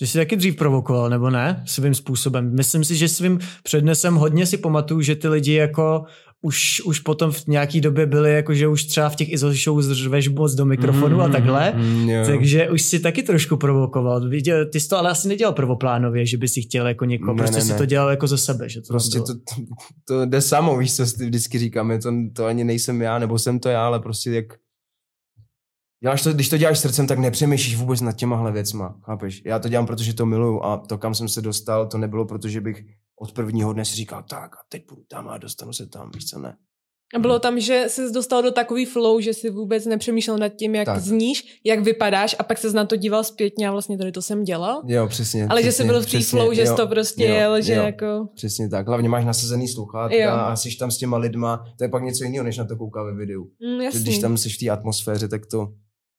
[0.00, 1.62] Že jsi taky dřív provokoval, nebo ne?
[1.66, 2.54] Svým způsobem.
[2.54, 6.04] Myslím si, že svým přednesem hodně si pamatuju, že ty lidi jako
[6.44, 9.82] už, už potom v nějaký době byli, jako že už třeba v těch ISO show
[9.82, 11.72] zřveš moc do mikrofonu a Mhm, takhle.
[11.76, 12.24] mhm, jo.
[12.26, 14.28] Takže už si taky trošku provokoval.
[14.28, 17.38] Viděl, ty jsi to ale asi nedělal prvoplánově, že by si chtěl jako někoho, Ne,
[17.38, 17.78] prostě ne, si ne.
[17.78, 18.68] to dělal jako ze sebe.
[18.68, 19.34] Že to Prostě to, to,
[20.04, 23.58] to jde samo, víš, co si vždycky říkáme, to, to ani nejsem já, nebo jsem
[23.58, 24.44] to já, ale prostě jak
[26.04, 29.42] Děláš to, když to děláš srdcem, tak nepřemýšlíš vůbec nad těmahle věcma, chápeš?
[29.46, 32.60] Já to dělám, protože to miluju a to, kam jsem se dostal, to nebylo, protože
[32.60, 32.84] bych
[33.22, 36.24] od prvního dne si říkal, tak a teď půjdu tam a dostanu se tam, víš
[36.26, 36.56] co, ne.
[37.14, 40.74] A bylo tam, že jsi dostal do takový flow, že si vůbec nepřemýšlel nad tím,
[40.74, 41.00] jak Tak.
[41.00, 44.44] zníš, jak vypadáš a pak se na to díval zpětně a vlastně tady to jsem
[44.44, 44.82] dělal.
[44.86, 45.46] Jo, přesně.
[45.46, 47.74] Ale že přesně, jsi byl v té flow, že jsi to prostě jo, jel, že
[47.74, 47.82] jo.
[47.82, 48.28] jako...
[48.34, 48.86] Přesně tak.
[48.88, 50.30] Hlavně máš nasazený sluchátka Jo.
[50.30, 51.64] a jsi tam s těma lidma.
[51.78, 53.42] To je pak něco jiného, než na to kouká ve videu.
[53.44, 54.00] Mm, Že jasný.
[54.02, 55.68] Když tam jsi v té atmosféře, tak to,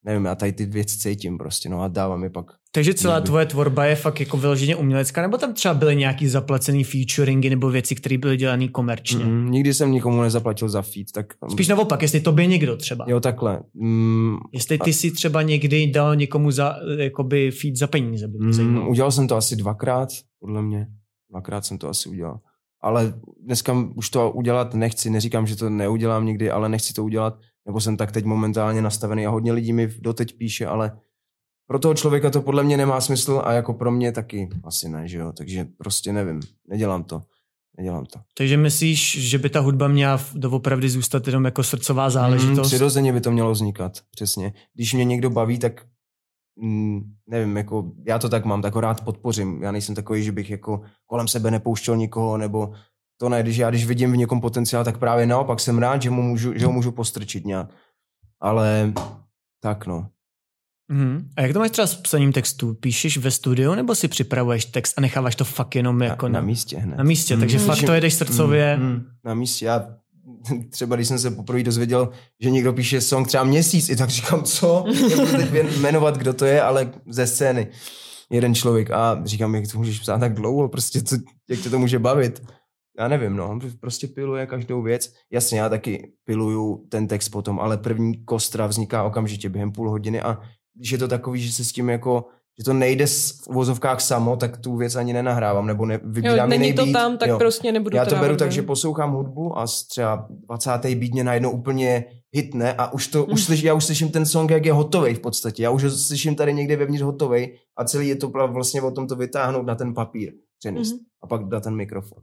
[0.04, 2.46] nevím, já tady ty věci cítím prostě, no a dávám je pak.
[2.74, 3.26] Takže celá Líbí.
[3.26, 7.70] tvoje tvorba je fakt jako vyloženě umělecká, nebo tam třeba byly nějaký zaplacený featuringy nebo
[7.70, 9.24] věci, které byly dělané komerčně?
[9.24, 11.26] Mm, nikdy jsem nikomu nezaplatil za feed, tak...
[11.50, 13.04] Spíš naopak, jestli to by někdo třeba.
[13.08, 13.60] Jo, takhle.
[13.74, 18.28] Mm, Jestli ty si třeba někdy dal někomu za, jakoby feed za peníze.
[18.28, 20.08] By mě mm, udělal jsem to asi dvakrát,
[20.40, 20.86] podle mě.
[21.30, 22.40] Dvakrát jsem to asi udělal.
[22.80, 23.14] Ale
[23.44, 27.80] dneska už to udělat nechci, neříkám, že to neudělám nikdy, ale nechci to udělat, nebo
[27.80, 30.92] jsem tak teď momentálně nastavený a hodně lidí mi doteď píše, ale
[31.66, 35.08] pro toho člověka to podle mě nemá smysl a jako pro mě taky asi ne,
[35.08, 37.22] že jo, takže prostě nevím, nedělám to,
[37.78, 38.20] nedělám to.
[38.36, 42.66] Takže myslíš, že by ta hudba měla doopravdy zůstat jenom jako srdcová Mm, záležitost?
[42.68, 44.52] přirozeně by to mělo vznikat, přesně.
[44.74, 45.86] Když mě někdo baví, tak
[46.56, 49.62] mm, nevím, jako já to tak mám, tak ho rád podpořím.
[49.62, 52.72] Já nejsem takový, že bych jako kolem sebe nepouštěl nikoho, nebo
[53.20, 56.10] to ne, když já když vidím v někom potenciál, tak právě naopak jsem rád, že,
[56.10, 57.68] mu můžu, že ho můžu postrčit nějak.
[58.40, 58.92] Ale
[59.60, 60.08] tak no.
[60.88, 61.28] Mhm.
[61.36, 62.74] A jak to máš třeba s psaním textu?
[62.74, 66.46] Píšeš ve studiu nebo si připravuješ text a necháváš to fakt jenom jako na, na
[66.46, 66.96] místě hned.
[66.96, 67.64] na místě, takže Mm.
[67.64, 68.76] fakt to jedeš srdcově.
[68.76, 69.64] Mm, mm, na místě.
[69.66, 69.86] Já
[70.70, 72.08] třeba když jsem se poprvé dozvěděl,
[72.42, 74.84] že někdo píše song třeba měsíc, i tak říkám, co?
[75.10, 77.66] Nebudu teď jmenovat, kdo to je, ale ze scény.
[78.30, 81.16] Jeden člověk a říkám, jak to můžeš psát tak dlouho, prostě co,
[81.50, 82.42] jak tě to může bavit.
[82.98, 85.12] Já nevím, no, prostě piluje každou věc.
[85.32, 90.20] Jasně, já taky piluju ten text potom, ale první kostra vzniká okamžitě během půl hodiny
[90.20, 90.38] a
[90.76, 92.24] když je to takový, že se s tím jako
[92.58, 96.58] že to nejde v vozovkách samo, tak tu věc ani nenahrávám, nebo ne, vybírám Jo,
[96.58, 96.92] není to beat.
[96.92, 100.70] tam, tak prostě nebudu Já to beru tak, že poslouchám hudbu a třeba 20.
[100.94, 102.04] beat mě najednou úplně
[102.34, 103.32] hitne a už to, Mm.
[103.32, 105.62] už slyš, já už slyším ten song, jak je hotový v podstatě.
[105.62, 109.06] Já už ho slyším tady někde vevnitř hotový a celý je to vlastně o tom
[109.06, 111.00] to vytáhnout na ten papír, přenést Mhm.
[111.22, 112.18] a pak na ten mikrofon.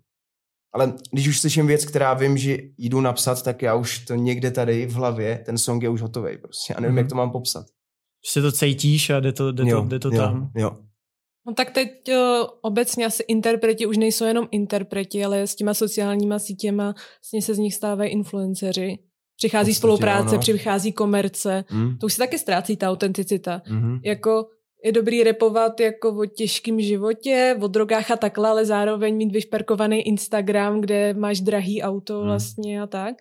[0.74, 4.52] Ale když už slyším věc, která vím, že jdu napsat, tak já už to někde
[4.52, 6.74] tady v hlavě, ten song je už hotový prostě.
[6.74, 6.98] Já nevím, Mhm.
[6.98, 7.66] jak to mám popsat.
[8.26, 10.52] Že se to cítíš a jde to, jde to, jde to jo, tam.
[10.56, 10.72] Jo.
[11.48, 16.40] No tak teď uh, obecně asi interpreti už nejsou jenom interpreti, ale s těma sociálníma
[16.40, 19.00] sítěma vlastně se z nich stávají influenceři.
[19.38, 20.40] Přichází podstatě spolupráce, ano.
[20.40, 21.66] přichází komerce.
[21.72, 21.98] Mm.
[21.98, 23.62] To už se taky ztrácí ta autenticita.
[23.70, 24.00] Mhm.
[24.04, 24.46] Jako
[24.84, 30.08] je dobrý repovat jako o těžkém životě, o drogách a takhle, ale zároveň mít vyšperkovaný
[30.08, 32.26] Instagram, kde máš drahý auto Hmm.
[32.28, 33.16] vlastně a tak.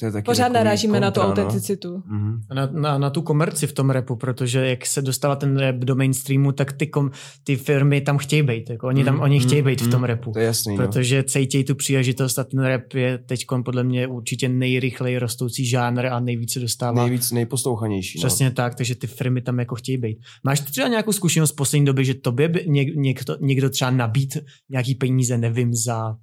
[0.00, 1.48] To je taky Pořád narážíme na tu kontra, no.
[1.48, 2.02] autenticitu.
[2.06, 2.40] Mhm.
[2.50, 5.76] A Na, na, na tu komerci v tom repu, protože jak se dostává ten rap
[5.76, 7.10] do mainstreamu, tak ty, kom,
[7.44, 8.70] ty firmy tam chtějí být.
[8.70, 10.04] Jako oni tam Mm, oni chtějí mm, být v tom mm.
[10.04, 10.32] repu.
[10.32, 10.86] To je jasný, no.
[10.86, 16.06] Protože cítějí tu příležitost a ten rap je teď podle mě určitě nejrychleji rostoucí žánr
[16.06, 17.02] a nejvíce dostává.
[17.02, 18.18] Nejvíc nejposlouchanější.
[18.18, 18.52] Přesně no.
[18.52, 20.18] tak, takže ty firmy tam jako chtějí být.
[20.44, 24.38] Máš třeba nějakou zkušenost z poslední doby, že tobě by něk, někdo, někdo třeba nabít
[24.70, 26.16] nějaký peníze, nevím, za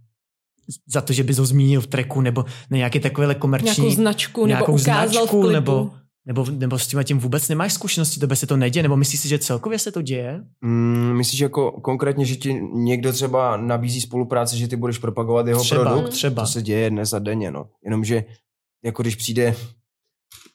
[0.88, 3.84] za to, že bys ho zmínil v treku, nebo na nějaký takovýhle komerční...
[3.84, 5.54] Nějakou značku, nebo nějakou ukázal v značku, klipu.
[5.54, 5.92] nebo,
[6.26, 9.28] nebo, nebo s tím tím vůbec nemáš zkušenosti, tebe se to neděje, nebo myslíš si,
[9.28, 10.42] že celkově se to děje?
[10.62, 15.64] Mm, myslíš jako konkrétně, že ti někdo třeba nabízí spolupráci, že ty budeš propagovat jeho
[15.64, 16.10] Třeba, produkt?
[16.10, 16.42] třeba.
[16.42, 17.66] To se děje dnes a denně, no.
[17.84, 18.24] Jenomže
[18.86, 19.56] jako když přijde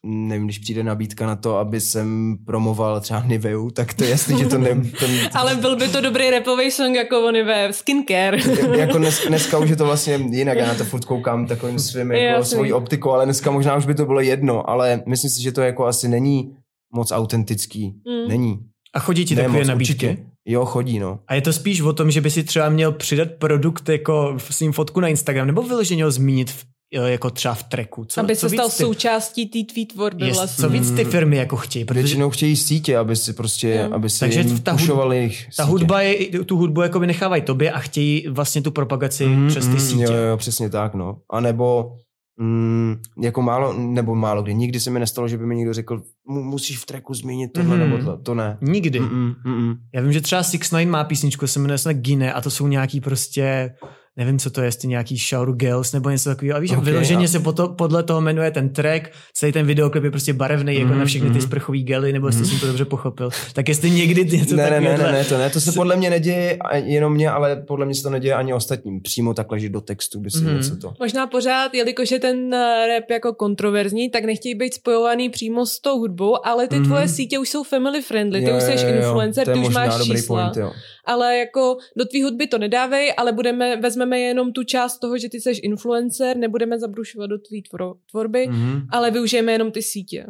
[0.06, 4.38] nevím, když přijde nabídka na to, aby jsem promoval třeba Niveu, tak to je jasný,
[4.38, 8.38] že to ne, ten, Ale byl by to dobrý repový song jako oni ve Skincare.
[8.78, 12.12] jako dnes, dneska už je to vlastně jinak, já na to furt koukám takovým svým
[12.12, 12.56] jako Jasný.
[12.56, 15.60] svojí optikou, ale dneska možná už by to bylo jedno, ale myslím si, že to
[15.60, 16.56] jako asi není
[16.94, 17.86] moc autentický.
[17.86, 18.28] Mm.
[18.28, 18.58] Není.
[18.94, 19.92] A chodí ti Ne takové moc, nabídky?
[20.08, 20.26] určitě.
[20.46, 21.18] Jo, chodí, no.
[21.28, 24.54] A je to spíš o tom, že by si třeba měl přidat produkt jako v
[24.54, 28.04] svým fotku na Instagram, nebo vyloženě ho zmínit v, jo, jako třeba v treku?
[28.04, 30.62] Co, aby co se stal ty- součástí té tvý tvorby Jest, vlastně.
[30.62, 31.84] Co víc ty firmy jako chtějí?
[31.84, 33.94] Protože Většinou chtějí sítě, aby si prostě, Jo.
[33.94, 37.42] aby si Takže jim ta hud- pušovali jejich ta hudba je, tu hudbu jakoby nechávají
[37.42, 40.02] tobě a chtějí vlastně tu propagaci Mm, přes ty mm, sítě.
[40.02, 41.16] Jo, jo, přesně tak, no.
[41.30, 41.92] A nebo
[42.40, 44.54] mm, jako málo, nebo málo kdy.
[44.54, 47.76] Nikdy se mi nestalo, že by mi někdo řekl, mu, musíš v treku zmínit tohle
[47.76, 47.90] Mhm.
[47.90, 48.16] nebo to.
[48.22, 48.58] To ne.
[48.60, 49.00] Nikdy.
[49.00, 49.74] Mm, mm, mm.
[49.94, 52.66] Já vím, že třeba Six Nine má písničku, se jmenuje snad Gine a to jsou
[52.66, 53.70] nějaký prostě
[54.16, 56.56] nevím, co to je, jestli nějaký Shower Girls nebo něco takového.
[56.56, 60.04] A víš, okay, vyloženě a- se poto, podle toho jmenuje ten track, celý ten videoklip
[60.04, 61.40] je prostě barevný, jako Mhm, na všechny ty mhm.
[61.42, 63.30] sprchový gely, nebo jestli jsem to dobře pochopil.
[63.52, 66.10] Tak jestli někdy něco Ne, ne, ne, ne, ne, to ne, to se podle mě
[66.10, 69.00] neděje a- jenom mě, ale podle mě se to neděje ani ostatním.
[69.02, 70.56] Přímo takhle, že do textu by si Mhm.
[70.56, 70.92] něco to.
[71.00, 75.80] Možná pořád, jelikož je ten eh, rap jako kontroverzní, tak nechtějí být spojovaný přímo s
[75.80, 76.84] tou hudbou, ale ty Mhm.
[76.84, 79.98] tvoje sítě už jsou family friendly, ty Jo, už jsi influencer, to ty už máš
[79.98, 80.42] dobrý čísla.
[80.42, 80.72] Point, jo.
[81.10, 85.28] Ale jako do tvý hudby to nedávej, ale budeme, vezmeme jenom tu část toho, že
[85.28, 88.86] ty jsi influencer, nebudeme zabrušovat do tvý tvor, tvorby, Mhm.
[88.90, 90.26] ale využijeme jenom ty sítě.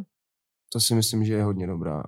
[0.72, 2.02] To si myslím, že je hodně dobrá.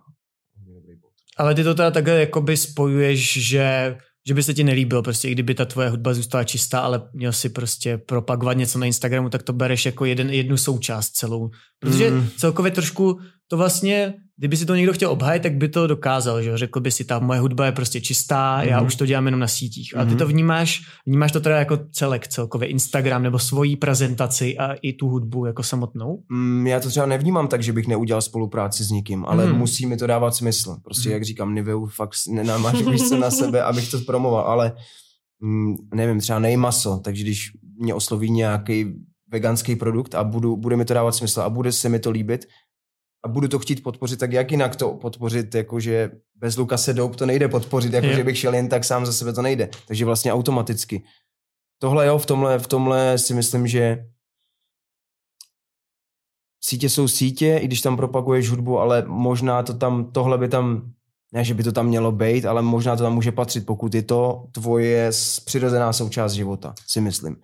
[1.36, 3.96] Ale ty to teda takhle jakoby spojuješ, že,
[4.28, 7.32] že by se ti nelíbilo prostě, i kdyby ta tvoje hudba zůstala čistá, ale měl
[7.32, 11.50] si prostě propagovat něco na Instagramu, tak to bereš jako jeden, jednu součást celou.
[11.78, 12.16] Protože Mm.
[12.16, 12.28] mm.
[12.36, 16.50] celkově trošku to vlastně, kdyby si to někdo chtěl obhájit, tak by to dokázal, že
[16.50, 16.56] jo?
[16.56, 18.68] Řekl by si, ta moje hudba je prostě čistá, mm.
[18.68, 18.86] já Mhm.
[18.86, 19.96] už to dělám jenom na sítích.
[19.96, 20.18] A ty Mhm.
[20.18, 25.08] to vnímáš, vnímáš to teda jako celek celkově, Instagram nebo svoji prezentaci a i tu
[25.08, 26.22] hudbu jako samotnou?
[26.32, 29.58] Mm, já to třeba nevnímám tak, že bych neudělal spolupráci s nikým, ale Mhm.
[29.58, 30.76] musí mi to dávat smysl.
[30.84, 31.12] Prostě, Mhm.
[31.14, 32.78] jak říkám, Niveu fakt nenamáš
[33.08, 34.72] se na sebe, abych to promoval, ale
[35.40, 38.86] mm, nevím, třeba nejmaso, takže když mě osloví nějaký
[39.32, 42.46] veganský produkt a budu, bude mi to dávat smysl a bude se mi to líbit
[43.24, 47.26] a budu to chtít podpořit, tak jak jinak to podpořit, jakože bez Lukase Dope to
[47.26, 49.68] nejde podpořit, jakože bych šel jen tak sám za sebe, to nejde.
[49.88, 51.02] Takže vlastně automaticky.
[51.78, 54.06] Tohle jo, v tomhle, v tomhle si myslím, že
[56.64, 60.92] sítě jsou sítě, i když tam propaguješ hudbu, ale možná to tam, tohle by tam,
[61.32, 64.02] ne, že by to tam mělo být, ale možná to tam může patřit, pokud je
[64.02, 65.10] to tvoje
[65.44, 67.36] přirozená součást života, si myslím.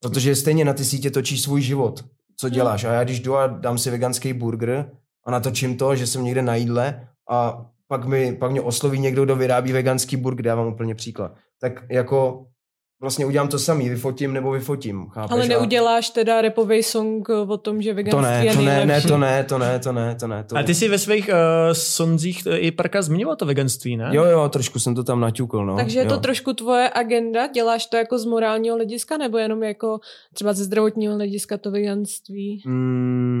[0.00, 2.04] Protože stejně na ty sítě točíš svůj život,
[2.36, 2.84] co děláš.
[2.84, 4.90] A já když jdu a dám si veganský burger
[5.26, 9.24] a natočím to, že jsem někde na jídle a pak, mi, pak mě osloví někdo,
[9.24, 11.34] kdo vyrábí veganský burger, dávám úplně příklad.
[11.60, 12.46] Tak jako
[13.04, 15.30] vlastně udělám to samý, vyfotím nebo vyfotím, chápeš?
[15.32, 18.64] Ale A- neuděláš teda repový song o tom, že To veganství ne, je to ne,
[18.64, 19.08] ne, nejlepší.
[19.08, 20.44] to ne, to ne, to ne, to ne.
[20.44, 20.56] To...
[20.56, 21.34] A ty si ve svých uh,
[21.72, 24.08] sonzích eh, i parka zmiňoval to veganství, ne?
[24.12, 25.76] Jo, jo, trošku jsem to tam naťukl, no.
[25.76, 26.20] Takže je to jo.
[26.20, 27.46] trošku tvoje agenda?
[27.46, 29.98] Děláš to jako z morálního hlediska nebo jenom jako
[30.34, 32.62] třeba ze zdravotního hlediska to veganství?
[32.66, 33.40] Mm,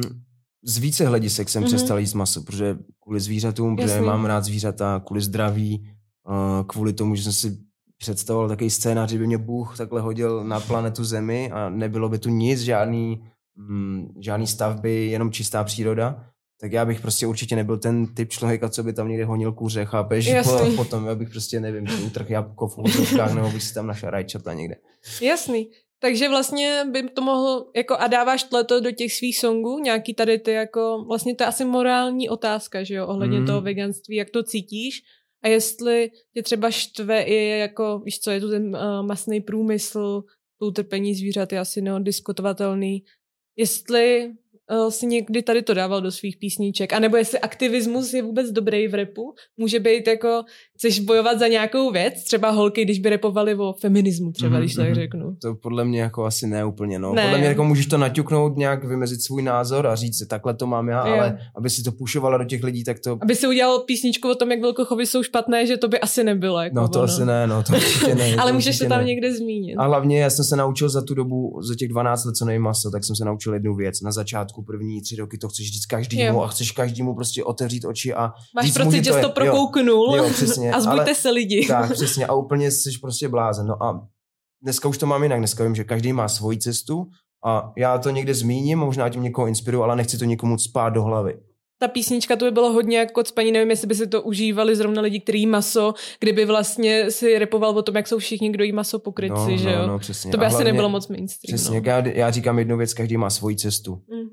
[0.66, 1.66] z více hledisek jsem Mhm.
[1.70, 1.74] mm-hmm.
[1.76, 4.06] přestal jíst maso, protože kvůli zvířatům, protože Jasný.
[4.06, 5.88] mám rád zvířata, kvůli zdraví,
[6.28, 7.58] uh, kvůli tomu, že jsem si
[7.98, 12.18] představoval takový scénář, že by mě Bůh takhle hodil na planetu Zemi a nebylo by
[12.18, 13.24] tu nic, žádný,
[13.56, 16.24] mm, žádný stavby, jenom čistá příroda,
[16.60, 19.84] tak já bych prostě určitě nebyl ten typ člověka, co by tam někde honil kůře,
[19.84, 20.26] chápeš?
[20.26, 20.76] Po, Jasný.
[20.76, 24.10] potom já bych prostě, nevím, si utrhl jabko v uvozovkách, nebo bych si tam našel
[24.10, 24.76] rajčata někde.
[25.22, 25.70] Jasný.
[26.00, 30.38] Takže vlastně by to mohlo, jako a dáváš to do těch svých songů, nějaký tady
[30.38, 33.46] ty jako, vlastně to je asi morální otázka, že jo, ohledně Mm.
[33.46, 35.02] toho veganství, jak to cítíš
[35.44, 40.24] a jestli tě třeba štve i jako, víš co, je tu ten uh, masný průmysl,
[40.58, 43.04] to utrpení zvířat je asi neodiskutovatelný,
[43.56, 44.32] jestli
[44.70, 48.88] uh, si někdy tady to dával do svých písniček, anebo jestli aktivismus je vůbec dobrý
[48.88, 50.42] v repu, může být jako,
[50.74, 54.74] chceš bojovat za nějakou věc, třeba holky, když by repovali o feminismu, třeba, Mhm, když
[54.74, 54.94] to tak mhm.
[54.94, 55.36] řeknu.
[55.42, 57.14] To podle mě jako asi ne úplně, no.
[57.14, 57.22] Ne.
[57.22, 60.66] Podle mě jako můžeš to naťuknout, nějak vymezit svůj názor a říct si, takhle to
[60.66, 61.14] mám já, Jo.
[61.14, 63.18] ale aby si to pušovala do těch lidí, tak to...
[63.22, 66.60] Aby si udělal písničku o tom, jak velkochovy jsou špatné, že to by asi nebylo.
[66.62, 67.04] Jako No to ono.
[67.04, 68.36] asi ne, no to určitě ne.
[68.38, 69.04] Ale to můžeš to tam ne.
[69.04, 69.76] někde zmínit.
[69.76, 72.62] A hlavně já jsem se naučil za tu dobu, za těch 12 let, co nejím
[72.62, 74.00] maso, tak jsem se naučil jednu věc.
[74.00, 76.42] Na začátku první tři roky to chceš říct každému Jo.
[76.44, 80.24] a chceš každému prostě otevřít oči a Máš říct pocit, že to to prokouknul Jo,
[80.24, 80.72] jo, přesně.
[80.74, 81.66] a zbuďte ale- se lidi.
[81.66, 82.26] Tak, přesně.
[82.26, 83.66] A úplně jsi prostě blázen.
[83.66, 84.08] No a
[84.62, 85.38] dneska už to mám jinak.
[85.38, 87.06] Dneska vím, že každý má svoji cestu
[87.46, 91.02] a já to někde zmíním, možná tím někoho inspiruju, ale nechci to někomu spát do
[91.02, 91.38] hlavy.
[91.78, 95.02] Ta písnička to by bylo hodně jako cpaní, nevím, jestli by si to užívali zrovna
[95.02, 98.72] lidi, kteří jí maso, kdyby vlastně si repoval o tom, jak jsou všichni, kdo jí
[98.72, 99.86] maso pokrytci, No, že no, jo?
[99.86, 100.30] no, přesně.
[100.30, 101.56] To by A asi hlavně- nebylo moc mainstream.
[101.58, 101.86] Přesně, no.
[101.86, 103.94] já, já říkám jednu věc, každý má svoji cestu.
[103.94, 104.28] Mm.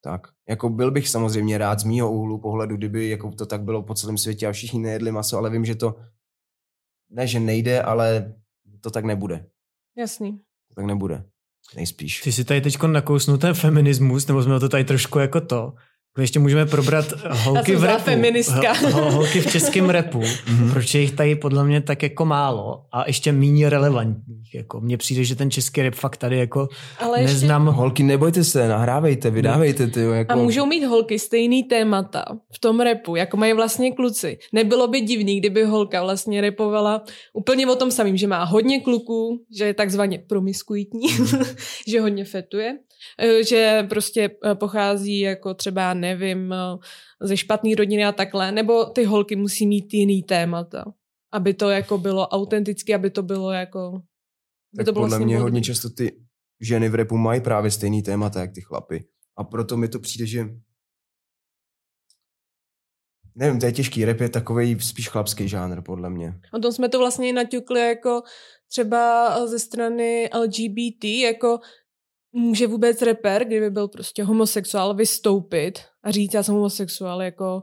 [0.00, 3.82] Tak, jako byl bych samozřejmě rád z mýho úhlu pohledu, kdyby jako to tak bylo
[3.82, 5.96] po celém světě a všichni nejedli maso, ale vím, že to
[7.10, 8.34] ne, že nejde, ale
[8.80, 9.46] to tak nebude.
[9.96, 10.38] Jasný.
[10.68, 11.24] To tak nebude.
[11.76, 12.20] Nejspíš.
[12.20, 15.74] Ty si tady teď nakousnul ten feminismus, nebo jsme to tady trošku jako to.
[16.18, 18.02] Ještě můžeme probrat holky v repu.
[18.02, 18.72] feministka.
[18.72, 20.22] Ho- ho- holky v českém repu.
[20.48, 20.70] Mhm.
[20.72, 24.54] Proč je jich tady podle mě tak jako málo a ještě méně relevantních.
[24.54, 27.66] Jako mně přijde, že ten český rap fakt tady jako Ale ještě- neznám.
[27.66, 30.00] Holky, nebojte se, nahrávejte, vydávejte ty.
[30.00, 30.32] Jako...
[30.32, 34.38] A můžou mít holky stejný témata v tom repu, jako mají vlastně kluci.
[34.52, 37.02] Nebylo by divný, kdyby holka vlastně repovala
[37.32, 41.08] úplně o tom samým, že má hodně kluků, že je takzvaně promiskuitní,
[41.88, 42.78] že hodně fetuje,
[43.48, 46.56] že prostě eh, pochází jako třeba, nevím, eh,
[47.20, 50.84] ze špatné rodiny a takhle, nebo ty holky musí mít jiný témata,
[51.32, 54.02] aby to jako bylo autentické, aby to bylo jako...
[54.76, 56.28] Tak to bylo podle mě hodně často ty
[56.60, 59.04] ženy v repu mají právě stejný témata, jak ty chlapy.
[59.36, 60.48] A proto mi to přijde, že
[63.34, 64.04] nevím, to je těžký.
[64.04, 66.40] Rap je takový spíš chlapský žánr, podle mě.
[66.52, 68.22] O tom jsme to vlastně i naťukli jako
[68.68, 71.58] třeba ze strany LGBT, jako
[72.32, 77.62] může vůbec rapper, kdyby byl prostě homosexuál, vystoupit a říct, já jsem homosexuál, jako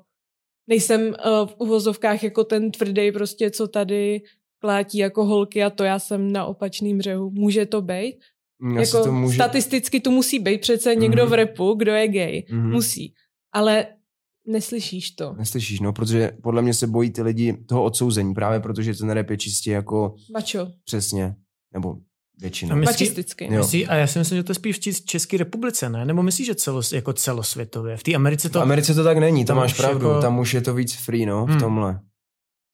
[0.70, 1.14] nejsem uh,
[1.48, 4.22] v uvozovkách jako ten tvrdý prostě, co tady
[4.62, 7.30] klátí jako holky a to já jsem na opačným břehu.
[7.32, 8.16] Může to být?
[8.60, 11.32] Mm, asi Jako to může- statisticky tu musí být přece někdo Mhm.
[11.32, 12.44] v repu, kdo je gay.
[12.52, 12.72] Mhm.
[12.72, 13.14] Musí.
[13.54, 13.88] Ale
[14.48, 15.34] neslyšíš to.
[15.34, 19.30] Neslyšíš, no, protože podle mě se bojí ty lidi toho odsouzení, právě protože ten rap
[19.30, 20.68] je čistě jako Mačo.
[20.86, 21.36] přesně,
[21.74, 21.96] nebo
[22.40, 22.76] většina.
[22.76, 23.50] A myslí-.
[23.50, 26.06] Myslí, a já si myslím, že to je spíš v Čes- České republice, ne?
[26.06, 27.98] Nebo myslíš, že celos, jako celosvětově?
[27.98, 28.60] V té Americe to...
[28.60, 30.96] V Americe to tak není, tam tam máš pravdu, jako- tam už je to víc
[30.96, 31.60] free, no, v Hmm.
[31.60, 32.00] tomhle.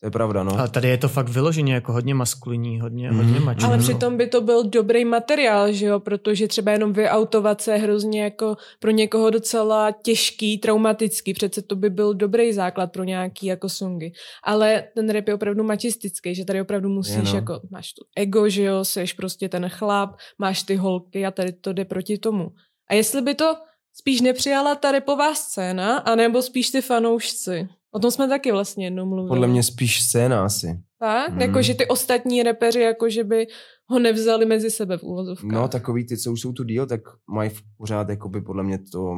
[0.02, 0.60] To je pravda, no.
[0.60, 3.18] Ale tady je to fakt vyloženě jako hodně maskulinní, hodně, Mhm.
[3.26, 3.66] hodně mačo.
[3.68, 3.84] Ale no.
[3.84, 8.24] přitom by to byl dobrý materiál, že jo, protože třeba jenom vyautovat se je hrozně
[8.24, 13.70] jako pro někoho docela těžký, traumatický, přece to by byl dobrý základ pro nějaký jako
[13.70, 14.12] songy.
[14.44, 17.36] Ale ten rap je opravdu mačistický, že tady opravdu musíš Je, no.
[17.36, 21.52] jako, máš tu ego, že jo, seš prostě ten chlap, máš ty holky a tady
[21.54, 22.48] to jde proti tomu.
[22.90, 23.56] A jestli by to
[23.94, 27.68] spíš nepřijala ta repová scéna, anebo spíš ty fanoušci.
[27.92, 29.28] O tom jsme taky vlastně jednou mluvili.
[29.28, 30.80] Podle mě spíš scéna asi.
[31.00, 31.32] Tak?
[31.32, 31.42] Hmm.
[31.42, 33.48] Jako, že ty ostatní repeři, jako, že by
[33.86, 35.52] ho nevzali mezi sebe v úvozovkách.
[35.52, 38.78] No, takový ty, co už jsou tu díl, tak mají v pořád, jakoby podle mě
[38.78, 39.16] to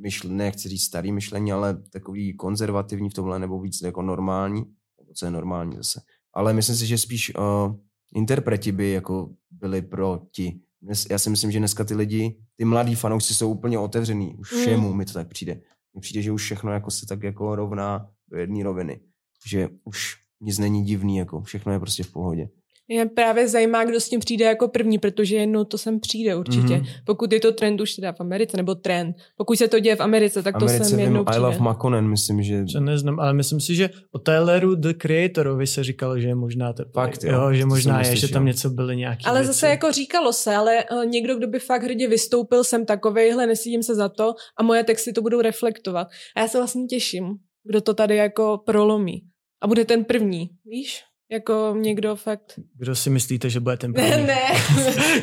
[0.00, 4.60] myšlení, nechci říct starý myšlení, ale takový konzervativní v tomhle, nebo víc jako normální,
[5.00, 6.00] nebo co je normální zase.
[6.34, 7.74] Ale myslím si, že spíš uh,
[8.14, 10.60] interpreti by jako byli proti.
[10.86, 14.52] Dnes, já si myslím, že dneska ty lidi, ty mladí fanoušci jsou úplně otevřený už
[14.52, 14.60] Mm.
[14.60, 15.60] všemu, mi to tak přijde.
[15.92, 19.00] Mně přijde, že už všechno jako se tak jako rovná do jedné roviny.
[19.46, 22.48] Že už nic není divný, jako všechno je prostě v pohodě.
[22.88, 26.60] Mě právě zajímá, kdo s tím přijde jako první, protože jednou to sem přijde určitě.
[26.74, 26.82] Mhm.
[26.82, 27.02] Mm-hmm.
[27.04, 29.16] Pokud je to trend už teda v Americe, nebo trend.
[29.36, 31.46] Pokud se to děje v Americe, tak to Americe sem vím, jednou I přijde.
[31.46, 32.64] Love Makonnen, myslím, že...
[32.64, 36.72] Co neznám, ale myslím si, že o Tyleru The Creatorovi se říkalo, že je možná
[36.72, 37.32] to, Fakt, jo?
[37.32, 39.46] jo, že To možná je, že tam něco byly nějaký Ale věci.
[39.52, 43.82] zase jako říkalo se, ale uh, někdo, kdo by fakt hrdě vystoupil, jsem takovejhle, nesídím
[43.82, 46.08] se za to a moje texty to budou reflektovat.
[46.36, 47.24] A já se vlastně těším,
[47.64, 49.22] kdo to tady jako prolomí.
[49.62, 51.02] A bude ten první, víš?
[51.30, 52.52] Jako někdo fakt...
[52.78, 54.26] Kdo si myslíte, že bude ten Ne, první?
[54.26, 54.40] ne.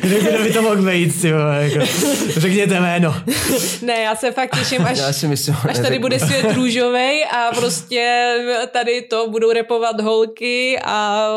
[0.00, 1.86] kdo, kdo by to mohl být, ty jako.
[2.28, 3.14] Řekněte jméno.
[3.82, 7.50] ne, já se fakt těším, až, Já si myslím, až tady bude svět růžovej a
[7.54, 8.34] prostě
[8.72, 11.28] tady to budou repovat holky a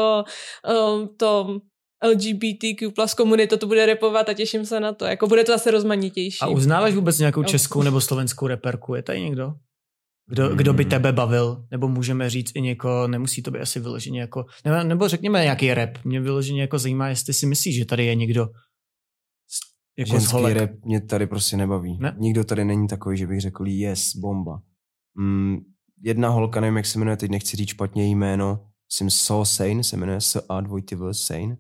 [0.93, 1.57] um, to
[2.07, 5.05] LGBTQ plus komunita to bude repovat a těším se na to.
[5.05, 6.38] Jako bude to zase rozmanitější.
[6.41, 8.95] A uznáváš vůbec nějakou českou nebo slovenskou reperku?
[8.95, 9.53] Je tady někdo?
[10.30, 11.65] Kdo, kdo by tebe bavil?
[11.71, 15.73] Nebo můžeme říct i někoho, nemusí to být asi vyloženě jako, nebo, nebo řekněme nějaký
[15.73, 15.89] rap.
[16.03, 18.49] Mě vyloženě jako zajímá, jestli si myslíš, že tady je někdo
[19.97, 20.57] jako Ženský holek.
[20.57, 21.97] rap mě tady prostě nebaví.
[22.01, 22.15] Ne?
[22.17, 24.61] Nikdo tady není takový, že bych řekl yes, bomba.
[25.15, 25.57] Mm,
[26.03, 29.84] jedna holka, nevím, jak se jmenuje, teď nechci říct špatně její jméno, myslím So Sane,
[29.84, 31.57] se jmenuje S A 2 V Sane.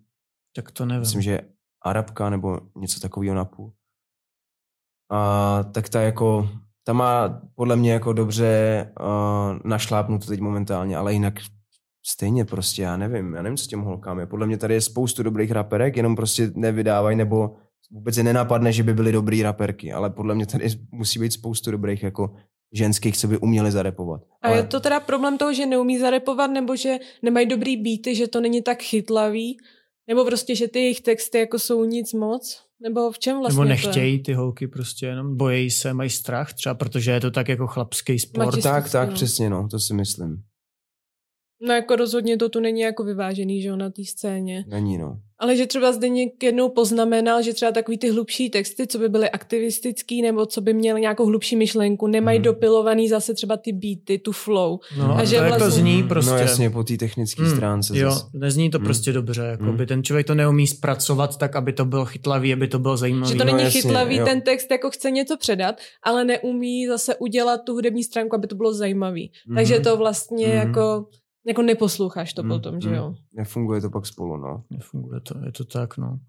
[0.55, 0.99] Tak to nevím.
[0.99, 1.41] Myslím, že je
[1.85, 3.73] Arabka nebo něco takového napůl.
[5.11, 6.49] A tak ta jako,
[6.87, 11.33] ta má podle mě jako dobře uh, našlápnuto teď momentálně, ale jinak
[12.05, 14.25] stejně prostě, já nevím, já nevím, co s těm holkám je.
[14.25, 17.55] Podle mě tady je spoustu dobrých raperek, jenom prostě nevydávají, nebo
[17.91, 21.71] vůbec je nenapadne, že by byly dobrý raperky, ale podle mě tady musí být spoustu
[21.71, 22.35] dobrých jako
[22.73, 24.21] ženských, co by uměli zarepovat.
[24.41, 28.15] A ale je to teda problém toho, že neumí zarepovat, nebo že nemají dobrý beaty,
[28.15, 29.57] že to není tak chytlavý,
[30.07, 32.66] nebo prostě, že ty jejich texty jako jsou nic moc?
[32.81, 36.75] Nebo v čem vlastně Nebo nechtějí ty holky prostě jenom, bojejí se, mají strach, třeba
[36.75, 38.61] protože je to tak jako chlapský sport.
[38.63, 39.15] Tak, tak, no.
[39.15, 40.43] přesně, no, to si myslím.
[41.61, 44.65] No jako rozhodně to tu není jako vyvážený, že jo, na té scéně.
[44.67, 45.21] Není, no.
[45.39, 49.29] Ale že třeba Zdeněk jednou poznamenal, že třeba takový ty hlubší texty, co by byly
[49.29, 52.43] aktivistický nebo co by měly nějakou hlubší myšlenku, nemají Mhm.
[52.43, 54.79] dopilovaný zase třeba ty beaty, tu flow.
[54.97, 56.31] No, A a že to vlastně- zní prostě.
[56.31, 57.97] No jasně, po té technické Hmm, stránce.
[57.97, 58.29] Jo, zas.
[58.33, 58.85] nezní to Hmm.
[58.85, 59.77] prostě dobře, jako Hmm.
[59.77, 63.31] by ten člověk to neumí zpracovat tak, aby to bylo chytlavý, aby to bylo zajímavý.
[63.31, 64.25] Že to No není jasně, chytlavý, jo.
[64.25, 68.55] ten text jako chce něco předat, ale neumí zase udělat tu hudební stránku, aby to
[68.55, 69.31] bylo zajímavý.
[69.47, 69.55] Mhm.
[69.55, 70.55] Takže to vlastně Mhm.
[70.57, 71.05] jako,
[71.47, 72.95] jako neposloucháš to Mm, potom, že mm.
[72.95, 73.13] jo.
[73.33, 74.63] Nefunguje to pak spolu, no.
[74.69, 76.19] Nefunguje to, je to tak, no.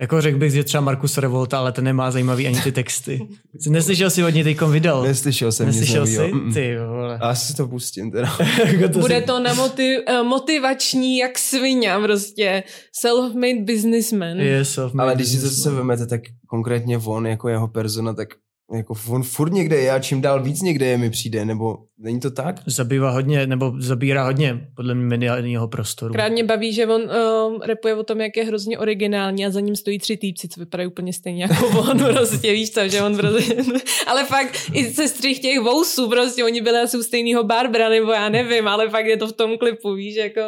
[0.00, 3.28] Jako řekl bych, že třeba Markus Revolta, ale ten nemá zajímavý ani ty texty.
[3.60, 5.02] Jsi Neslyšel si od něj teďkom vydal?
[5.02, 6.30] Neslyšel jsem Neslyšel nic jsi?
[6.54, 7.18] Ty vole.
[7.18, 8.36] A si to pustím teda.
[8.66, 12.62] Jako to Bude si- to na motiv, eh, motivační jak svině, prostě
[13.04, 14.40] self-made businessman.
[14.40, 18.28] Je self-made Ale když si to zase vemete, tak konkrétně on jako jeho persona, tak
[18.76, 22.20] jako on furt někde je a čím dál víc někde je mi přijde, nebo není
[22.20, 22.56] to tak?
[22.66, 26.14] Zabývá hodně, nebo zabírá hodně, podle mě, mediálního prostoru.
[26.14, 29.60] Krát mě baví, že on um, repuje o tom, jak je hrozně originální a za
[29.60, 33.16] ním stojí tři týpci, co vypadají úplně stejně jako on, prostě víš co, že on
[33.16, 33.56] prostě,
[34.06, 38.12] ale fakt i se střih těch vousů, prostě oni byli asi u stejného Barbara, nebo
[38.12, 40.40] já nevím, ale fakt je to v tom klipu, víš, jako,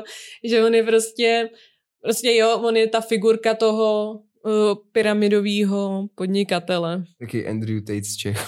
[0.44, 1.48] že on je prostě,
[2.02, 7.04] prostě jo, on je ta figurka toho uh, pyramidového podnikatele.
[7.20, 8.46] Taky Andrew Tate z Čech.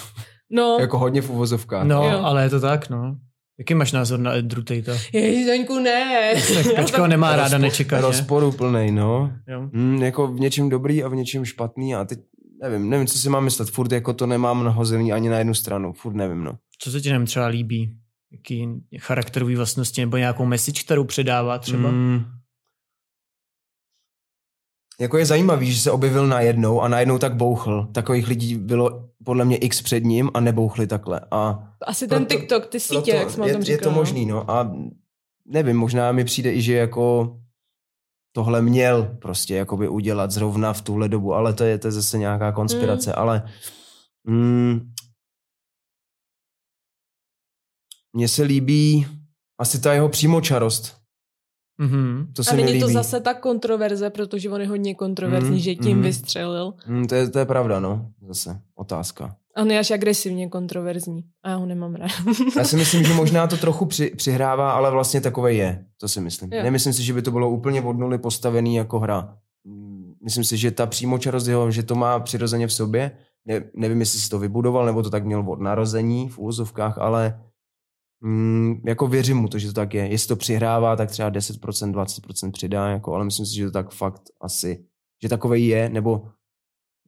[0.51, 1.87] No, jako hodně v uvozovkách.
[1.87, 2.19] No, Jo.
[2.23, 3.17] ale je to tak, no.
[3.59, 4.97] Jaký máš názor na Andrew Tate?
[5.13, 6.33] Ježiš, Daňku, ne.
[6.53, 8.01] Tak Kačka ho nemá ráda Rozpo- nečekaně.
[8.01, 9.31] Rozporuplnej, no.
[9.47, 9.69] Jo.
[9.71, 12.19] Mm, jako v něčem dobrý a v něčem špatný a teď
[12.61, 13.69] nevím, nevím, co si mám myslet.
[13.69, 15.93] Furt jako to nemám nahozený ani na jednu stranu.
[15.93, 16.57] Furt nevím, no.
[16.79, 17.93] Co se ti nem třeba líbí?
[18.31, 18.67] Jaký
[18.99, 21.91] charakterový vlastnosti nebo nějakou message, kterou předává třeba?
[21.91, 22.23] Mm.
[25.01, 27.87] Jako je zajímavý, že se objevil najednou a najednou tak bouchl.
[27.91, 31.21] Takových lidí bylo podle mě x před ním a nebouchli takhle.
[31.31, 33.83] A Asi ten Proto- TikTok, ty sítě, jak jsme o je, tom je říkali.
[33.83, 33.95] to no.
[33.95, 34.51] možný, no.
[34.51, 34.71] A
[35.45, 37.37] nevím, možná mi přijde i, že jako
[38.31, 42.17] tohle měl prostě jakoby udělat zrovna v tuhle dobu, ale to je, to je zase
[42.17, 43.49] nějaká konspirace, ale
[44.23, 44.91] mm,
[48.13, 49.07] mně se líbí
[49.59, 50.97] asi ta jeho přímočarost.
[51.77, 52.27] Mhm.
[52.35, 55.75] To se A není to zase ta kontroverze, protože on je hodně kontroverzní, Mm, že
[55.75, 56.03] tím mm.
[56.03, 56.73] vystřelil.
[56.87, 58.05] Mm, to, je, to je pravda, no.
[58.27, 59.35] Zase otázka.
[59.57, 61.23] On je až agresivně kontroverzní.
[61.43, 62.11] A já ho nemám rád.
[62.57, 65.85] Já si myslím, že možná to trochu při, přihrává, ale vlastně takové je.
[65.99, 66.53] To si myslím.
[66.53, 66.63] Jo.
[66.63, 69.37] Nemyslím si, že by to bylo úplně od nuly postavený jako hra.
[69.63, 73.11] Mm, Myslím si, že ta přímočarost jeho, že to má přirozeně v sobě.
[73.45, 77.39] Ne, nevím, jestli si to vybudoval, nebo to tak měl od narození v úvozovkách, ale
[78.21, 80.07] mm, jako věřím mu to, že to tak je.
[80.07, 83.91] Jestli to přihrává, tak třeba 10%, 20% přidá, jako, ale myslím si, že to tak
[83.91, 84.85] fakt asi,
[85.21, 86.29] že takovej je, nebo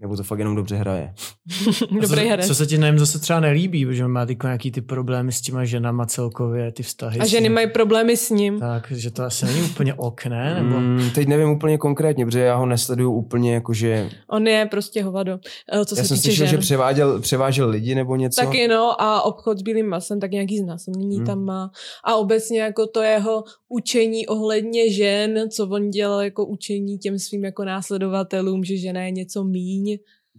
[0.02, 1.14] nebo to fakt jenom dobře hraje.
[2.02, 2.48] Dobrý co, herec.
[2.48, 5.42] co se ti na něm zase třeba nelíbí, protože má jako nějaký ty problémy s
[5.42, 7.20] těma ženama celkově, ty vztahy.
[7.20, 8.60] A ženy mají problémy s ním.
[8.60, 10.64] Tak, že to asi není úplně ok, ne?
[10.64, 10.80] Nebo...
[10.80, 14.10] Mm, teď nevím úplně konkrétně, protože já ho nesleduju úplně jakože...
[14.30, 15.40] On je prostě hovado,
[15.74, 16.52] eh, co Já se jsem týče slyšel, žen.
[16.56, 18.42] že převáděl, převážel lidi nebo něco.
[18.42, 21.26] Taky no a obchod s bílým masem, tak nějaký znásilnění Hmm.
[21.26, 21.72] tam má.
[22.04, 27.46] A obecně jako to jeho učení ohledně žen, co on dělal jako učení těm svým
[27.46, 29.89] jako následovatelům, že žena je něco míň.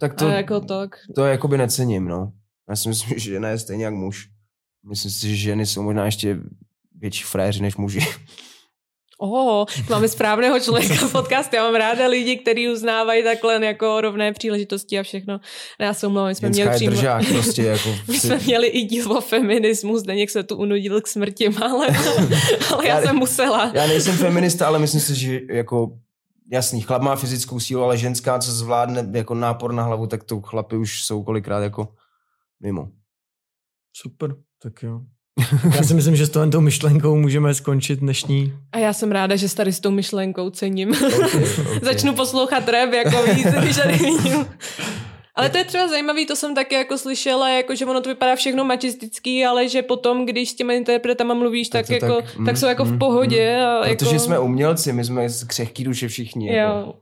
[0.00, 0.96] Tak To, a jako tak.
[1.14, 2.32] to jakoby necením, no.
[2.68, 4.28] Já si myslím, že žena je stejně jak muž.
[4.88, 6.38] Myslím si, že ženy jsou možná ještě
[7.00, 8.00] větší fréři než muži.
[9.22, 11.56] Oh, máme správného člověka v podcastu.
[11.56, 15.40] Já mám ráda lidi, kteří uznávají takhle jako rovné příležitosti a všechno.
[15.80, 16.90] Já se omlouvám, my jsme Ženská měli přímo...
[16.90, 17.94] držák prostě jako...
[18.08, 21.94] My jsme měli i díl o feminismu, Zdeněk se tu unudil k smrti málem,
[22.72, 23.72] ale já, Já- jsem musela.
[23.74, 25.92] Já nejsem feminista, ale myslím si, že jako
[26.50, 30.40] jasný, chlap má fyzickou sílu, ale ženská, co zvládne jako nápor na hlavu, tak to
[30.40, 31.88] chlapy už jsou kolikrát jako
[32.62, 32.88] mimo.
[33.96, 35.00] Super, tak jo.
[35.76, 38.58] Já si myslím, že s tou myšlenkou můžeme skončit dnešní.
[38.72, 40.90] A já jsem ráda, že tady s tou myšlenkou cením.
[40.90, 41.80] Okay, okay.
[41.82, 44.46] Začnu poslouchat rap jako víc, když tady vidím.
[45.40, 48.36] Ale to je třeba zajímavý, to jsem taky jako slyšela, jako že ono to vypadá
[48.36, 52.56] všechno mačistický, ale že potom, když s těma interpretama mluvíš, tak, tak, jako, tak, tak
[52.56, 53.60] jsou jako v pohodě.
[53.60, 56.46] A Protože jako, jsme umělci, my jsme z křehký duše všichni.
[56.48, 56.54] Jo.
[56.54, 56.94] Jako.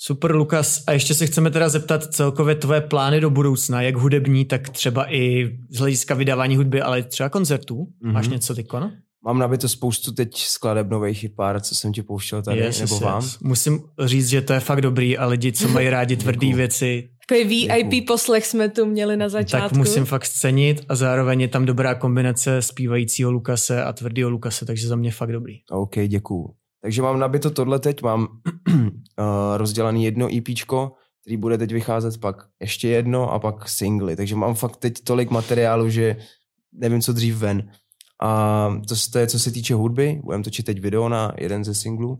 [0.00, 0.82] Super, Lukas.
[0.86, 5.12] A ještě se chceme teda zeptat celkově tvoje plány do budoucna, jak hudební, tak třeba
[5.14, 7.74] i z hlediska vydávání hudby, ale třeba koncertů.
[8.04, 8.12] Mm-hmm.
[8.12, 8.90] Máš něco tyko, no?
[9.24, 12.94] Mám nabito spoustu teď skladeb nových i pár, co jsem ti pouštěl tady, Yes, nebo
[12.94, 13.22] yes, vám.
[13.22, 13.38] yes.
[13.38, 16.56] Musím říct, že to je fakt dobrý a lidi, co mají rádi tvrdý Děkuju.
[16.56, 18.04] věci, Takový VIP Děkuju.
[18.06, 19.68] poslech jsme tu měli na začátku.
[19.68, 24.66] tak musím fakt cenit a zároveň je tam dobrá kombinace zpívajícího Lukase a tvrdého Lukase,
[24.66, 25.54] takže za mě fakt dobrý.
[25.70, 26.54] OK, děkuju.
[26.82, 28.28] Takže mám nabito tohle teď, mám
[28.68, 28.86] uh,
[29.56, 34.16] rozdělaný jedno EPčko, který bude teď vycházet, pak ještě jedno a pak singly.
[34.16, 36.16] Takže mám fakt teď tolik materiálu, že
[36.72, 37.70] nevím, co dřív ven.
[38.22, 40.20] A to, to je, co se týče hudby.
[40.24, 42.18] Budeme točit teď video na jeden ze singlů.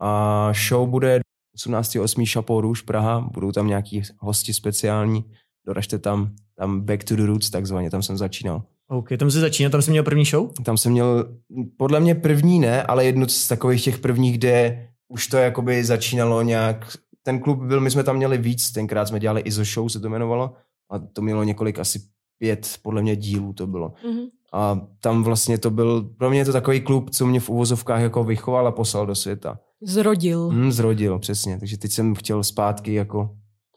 [0.00, 1.20] A show bude
[1.56, 2.32] 18.8.
[2.32, 3.20] Chapeau Rouge Praha.
[3.32, 5.24] Budou tam nějaký hosti speciální.
[5.66, 8.62] Doražte tam, tam Back to the Roots takzvaně, tam jsem začínal.
[8.88, 10.50] OK, tam se začíná, tam jsem měl první show?
[10.64, 11.28] Tam jsem měl,
[11.76, 16.42] podle mě první ne, ale jednu z takových těch prvních, kde už to jakoby začínalo
[16.42, 20.00] nějak, ten klub byl, my jsme tam měli víc, tenkrát jsme dělali ISO show, se
[20.00, 20.52] to jmenovalo,
[20.90, 22.00] a to mělo několik, asi
[22.38, 23.92] pět, podle mě dílů to bylo.
[24.04, 24.24] Mhm.
[24.52, 28.00] A tam vlastně to byl, pro mě je to takový klub, co mě v uvozovkách
[28.00, 29.58] jako vychoval a poslal do světa.
[29.84, 30.48] Zrodil.
[30.48, 31.58] Hmm, zrodil, přesně.
[31.58, 33.30] Takže teď jsem chtěl zpátky jako,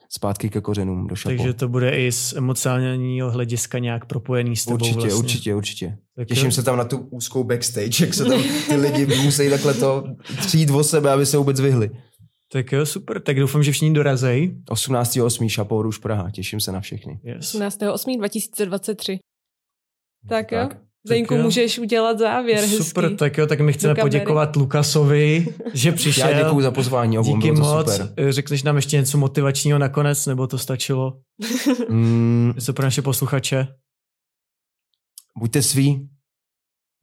[0.10, 1.36] zpátky ke kořenům do šapo.
[1.36, 5.14] Takže to bude i z emocionálního hlediska nějak propojený s tebou Určitě, vlastně.
[5.14, 5.98] určitě, určitě.
[6.16, 6.52] Tak Těším jo.
[6.52, 10.04] se tam na tu úzkou backstage, jak se tam ty lidi musí takhle to
[10.40, 11.90] přijít o sebe, aby se vůbec vyhli.
[12.52, 14.56] Tak jo, super, tak doufám, že všichni dorazej.
[14.70, 15.56] 18.8.
[15.56, 17.20] Chapeau Rouge Praha, těším se na všechny.
[17.24, 17.56] Yes.
[17.56, 19.18] 18.8.2023.
[20.30, 20.70] Tak jo.
[21.08, 22.84] Zdeňku, můžeš udělat závěr hezký.
[22.84, 26.30] Super, tak jo, tak my chceme poděkovat Lukasovi, že přišel.
[26.30, 27.98] Já děkuju za pozvání, obom, Díky bylo to moc.
[27.98, 28.32] super.
[28.34, 31.14] Řekneš nám ještě něco motivačního nakonec, nebo to stačilo?
[31.90, 33.68] Mm, Něco pro naše posluchače?
[35.40, 36.10] buďte sví.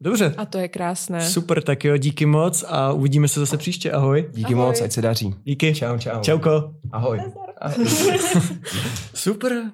[0.03, 0.35] Dobře.
[0.37, 1.31] A to je krásné.
[1.31, 3.93] Super, tak jo, díky moc a uvidíme se zase příště.
[3.93, 4.31] Ahoj.
[4.33, 4.67] Díky Ahoj.
[4.67, 5.35] moc, ať se daří.
[5.45, 5.75] Díky.
[5.75, 6.21] Čau, čau.
[6.21, 6.75] Čauko.
[6.93, 7.21] Ahoj.
[7.61, 7.87] Ahoj.
[9.15, 9.71] Super.